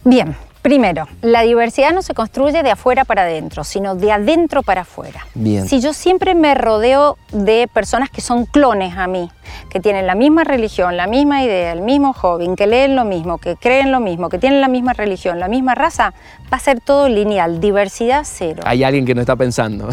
Bien, 0.04 0.36
Primero, 0.66 1.08
la 1.22 1.44
diversidad 1.44 1.94
no 1.94 2.02
se 2.02 2.16
construye 2.16 2.64
de 2.64 2.72
afuera 2.72 3.06
para 3.06 3.22
adentro, 3.22 3.64
sino 3.64 3.94
de 3.94 4.12
adentro 4.12 4.64
para 4.64 4.82
afuera. 4.82 5.28
Bien. 5.36 5.70
Si 5.70 5.80
yo 5.80 5.94
siempre 5.94 6.34
me 6.34 6.56
rodeo 6.56 7.20
de 7.32 7.70
personas 7.72 8.10
que 8.10 8.20
son 8.20 8.48
clones 8.48 8.98
a 8.98 9.06
mí, 9.06 9.30
que 9.70 9.80
tienen 9.80 10.08
la 10.08 10.16
misma 10.16 10.44
religión, 10.44 10.98
la 10.98 11.06
misma 11.06 11.44
idea, 11.44 11.72
el 11.72 11.82
mismo 11.82 12.14
hobby, 12.14 12.48
que 12.56 12.66
leen 12.66 12.96
lo 12.96 13.06
mismo, 13.06 13.38
que 13.38 13.58
creen 13.58 13.92
lo 13.92 14.00
mismo, 14.00 14.28
que 14.28 14.40
tienen 14.40 14.60
la 14.60 14.68
misma 14.68 14.94
religión, 14.94 15.40
la 15.40 15.48
misma 15.48 15.76
raza, 15.76 16.16
va 16.52 16.58
a 16.58 16.60
ser 16.60 16.80
todo 16.80 17.10
lineal, 17.10 17.60
diversidad 17.60 18.24
cero. 18.26 18.64
Hay 18.66 18.84
alguien 18.84 19.06
que 19.06 19.14
no 19.14 19.22
está 19.22 19.36
pensando. 19.36 19.88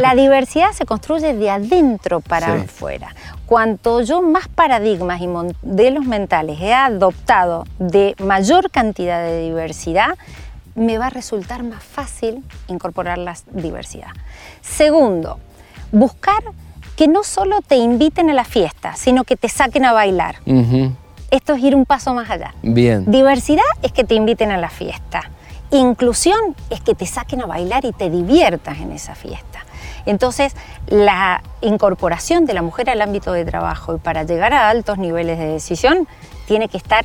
la 0.00 0.14
diversidad 0.16 0.72
se 0.72 0.86
construye 0.86 1.34
de 1.34 1.50
adentro 1.50 2.20
para 2.20 2.52
afuera. 2.54 3.14
Cuanto 3.46 4.00
yo 4.00 4.22
más 4.22 4.48
paradigmas 4.48 5.20
y 5.20 5.26
modelos 5.26 6.06
mentales 6.06 6.60
he 6.60 6.72
adoptado 6.72 7.64
de 7.78 8.14
mayor 8.18 8.70
cantidad 8.70 9.22
de 9.22 9.42
diversidad, 9.42 10.16
me 10.74 10.98
va 10.98 11.06
a 11.06 11.10
resultar 11.10 11.62
más 11.62 11.82
fácil 11.84 12.42
incorporar 12.68 13.18
la 13.18 13.36
diversidad. 13.52 14.08
Segundo, 14.62 15.38
buscar 15.92 16.42
que 16.96 17.06
no 17.08 17.22
solo 17.22 17.60
te 17.60 17.76
inviten 17.76 18.30
a 18.30 18.34
la 18.34 18.44
fiesta, 18.44 18.94
sino 18.96 19.24
que 19.24 19.36
te 19.36 19.48
saquen 19.48 19.84
a 19.84 19.92
bailar. 19.92 20.36
Esto 21.30 21.54
es 21.54 21.62
ir 21.62 21.74
un 21.74 21.84
paso 21.84 22.14
más 22.14 22.30
allá. 22.30 22.54
Bien. 22.62 23.10
Diversidad 23.10 23.62
es 23.82 23.92
que 23.92 24.04
te 24.04 24.14
inviten 24.14 24.52
a 24.52 24.56
la 24.56 24.70
fiesta. 24.70 25.30
Inclusión 25.70 26.38
es 26.70 26.80
que 26.80 26.94
te 26.94 27.06
saquen 27.06 27.42
a 27.42 27.46
bailar 27.46 27.84
y 27.84 27.92
te 27.92 28.08
diviertas 28.08 28.78
en 28.78 28.92
esa 28.92 29.14
fiesta. 29.14 29.64
Entonces, 30.06 30.54
la 30.86 31.42
incorporación 31.60 32.46
de 32.46 32.54
la 32.54 32.62
mujer 32.62 32.90
al 32.90 33.00
ámbito 33.00 33.32
de 33.32 33.44
trabajo 33.44 33.94
y 33.94 33.98
para 33.98 34.22
llegar 34.24 34.52
a 34.52 34.68
altos 34.68 34.98
niveles 34.98 35.38
de 35.38 35.46
decisión 35.46 36.06
tiene 36.46 36.68
que 36.68 36.76
estar 36.76 37.04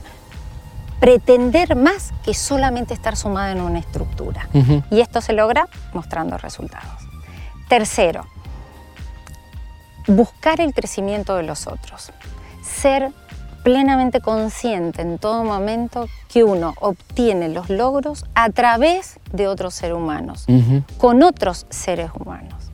pretender 0.99 1.75
más 1.75 2.12
que 2.23 2.33
solamente 2.33 2.93
estar 2.93 3.15
sumada 3.15 3.51
en 3.51 3.62
una 3.62 3.79
estructura. 3.79 4.49
Y 4.91 4.99
esto 4.99 5.21
se 5.21 5.33
logra 5.33 5.67
mostrando 5.93 6.38
resultados. 6.38 7.07
Tercero, 7.69 8.25
buscar 10.07 10.59
el 10.59 10.73
crecimiento 10.73 11.35
de 11.35 11.43
los 11.43 11.67
otros. 11.67 12.12
Ser 12.62 13.12
plenamente 13.63 14.21
consciente 14.21 15.01
en 15.01 15.19
todo 15.19 15.43
momento 15.43 16.07
que 16.27 16.43
uno 16.43 16.73
obtiene 16.79 17.49
los 17.49 17.69
logros 17.69 18.25
a 18.33 18.49
través 18.49 19.19
de 19.31 19.47
otros 19.47 19.75
seres 19.75 19.95
humanos, 19.95 20.45
con 20.97 21.23
otros 21.23 21.65
seres 21.69 22.09
humanos. 22.17 22.68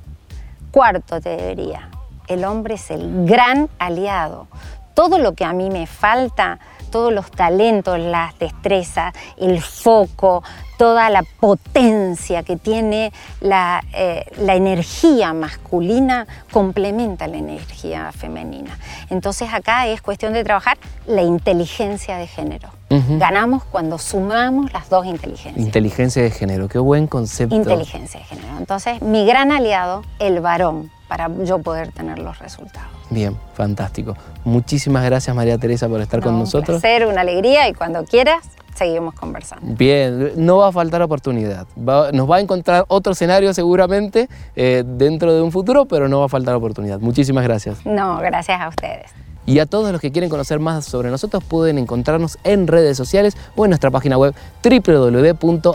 Cuarto 0.76 1.22
te 1.22 1.38
diría, 1.56 1.90
el 2.28 2.44
hombre 2.44 2.74
es 2.74 2.92
el 2.92 3.26
gran 3.26 3.70
aliado. 3.80 4.48
Todo 4.94 5.20
lo 5.20 5.34
que 5.34 5.46
a 5.46 5.54
mí 5.54 5.70
me 5.70 5.88
falta, 5.88 6.60
todos 6.96 7.12
los 7.12 7.30
talentos, 7.30 8.00
las 8.00 8.40
destrezas, 8.40 9.14
el 9.36 9.62
foco, 9.62 10.42
toda 10.78 11.10
la 11.10 11.24
potencia 11.42 12.42
que 12.44 12.56
tiene 12.56 13.12
la, 13.42 13.84
eh, 13.94 14.24
energía 14.48 15.34
masculina 15.34 16.26
complementa 16.54 17.28
la 17.28 17.36
energía 17.36 18.14
femenina. 18.14 18.80
Entonces 19.10 19.50
acá 19.54 19.88
es 19.88 20.02
cuestión 20.02 20.32
de 20.32 20.46
trabajar 20.46 20.78
la 21.06 21.22
inteligencia 21.22 22.16
de 22.16 22.28
género. 22.28 22.70
Ganamos 22.90 23.66
cuando 23.66 23.98
sumamos 23.98 24.72
las 24.72 24.88
dos 24.88 25.06
inteligencias. 25.06 25.58
Inteligencia 25.58 26.24
de 26.24 26.32
género, 26.32 26.70
qué 26.70 26.80
buen 26.80 27.08
concepto. 27.08 27.54
Inteligencia 27.54 28.22
de 28.22 28.26
género. 28.26 28.58
Entonces, 28.58 29.02
mi 29.02 29.26
gran 29.26 29.52
aliado, 29.52 30.04
el 30.20 30.40
varón, 30.40 30.92
para 31.08 31.30
yo 31.44 31.60
poder 31.60 31.92
tener 31.92 32.20
los 32.20 32.40
resultados. 32.40 32.90
Bien, 33.10 33.38
fantástico. 33.54 34.16
Muchísimas 34.44 35.06
gracias 35.06 35.36
María 35.36 35.58
Teresa 35.58 35.88
por 35.88 36.02
estar 36.02 36.22
con 36.22 36.40
nosotros. 36.40 36.76
Un 36.78 36.82
placer, 36.82 37.06
una 37.06 37.22
alegría 37.22 37.70
y 37.70 37.74
cuando 37.74 38.04
quieras 38.06 38.44
seguimos 38.76 39.14
conversando. 39.16 39.66
Bien, 39.76 40.34
no 40.36 40.58
va 40.58 40.68
a 40.68 40.72
faltar 40.72 41.02
oportunidad. 41.02 41.66
nos 41.76 42.30
va 42.30 42.36
a 42.38 42.40
encontrar 42.40 42.86
otro 42.88 43.14
escenario 43.14 43.54
seguramente 43.54 44.28
eh, 44.56 44.84
dentro 44.86 45.34
de 45.34 45.42
un 45.42 45.52
futuro, 45.52 45.86
pero 45.86 46.08
no 46.08 46.20
va 46.20 46.26
a 46.26 46.30
faltar 46.30 46.56
oportunidad. 46.56 47.00
Muchísimas 47.00 47.44
gracias. 47.44 47.86
No, 47.86 48.18
gracias 48.20 48.62
a 48.62 48.68
ustedes. 48.68 49.12
Y 49.48 49.60
a 49.60 49.66
todos 49.66 49.92
los 49.92 50.02
que 50.02 50.12
quieren 50.12 50.30
conocer 50.30 50.60
más 50.60 50.86
sobre 50.86 51.10
nosotros 51.12 51.44
pueden 51.44 51.78
encontrarnos 51.78 52.38
en 52.44 52.68
redes 52.68 52.98
sociales 52.98 53.38
o 53.56 53.66
en 53.66 53.70
nuestra 53.70 53.92
página 53.92 54.18
web 54.18 54.34
www.adem.org. 54.64 55.70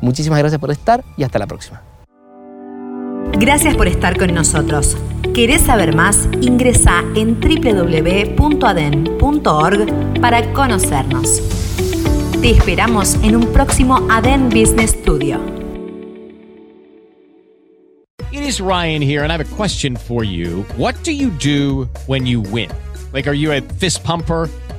Muchísimas 0.00 0.38
gracias 0.38 0.60
por 0.60 0.70
estar 0.70 1.04
y 1.16 1.24
hasta 1.24 1.40
la 1.40 1.46
próxima. 1.46 1.82
Gracias 3.40 3.74
por 3.74 3.88
estar 3.88 4.18
con 4.18 4.34
nosotros. 4.34 4.98
¿Querés 5.34 5.62
saber 5.62 5.96
más? 5.96 6.28
Ingresa 6.42 7.02
en 7.16 7.40
www.aden.org 7.40 8.60
para 10.20 10.52
conocernos. 10.52 11.40
Te 12.42 12.50
esperamos 12.50 13.14
en 13.22 13.36
un 13.36 13.46
próximo 13.46 14.06
ADEN 14.10 14.50
Business 14.50 14.90
Studio. 14.90 15.40
It 18.30 18.42
is 18.42 18.60
Ryan 18.60 19.00
here 19.00 19.22
and 19.22 19.32
I 19.32 19.36
have 19.38 19.40
a 19.40 19.56
question 19.56 19.96
for 19.96 20.22
you. 20.22 20.66
What 20.76 21.02
do 21.02 21.10
you 21.10 21.30
do 21.30 21.88
when 22.06 22.26
you 22.26 22.42
win? 22.42 22.68
Like 23.14 23.26
are 23.26 23.32
you 23.34 23.52
a 23.52 23.62
fist 23.62 24.04
pumper? 24.04 24.50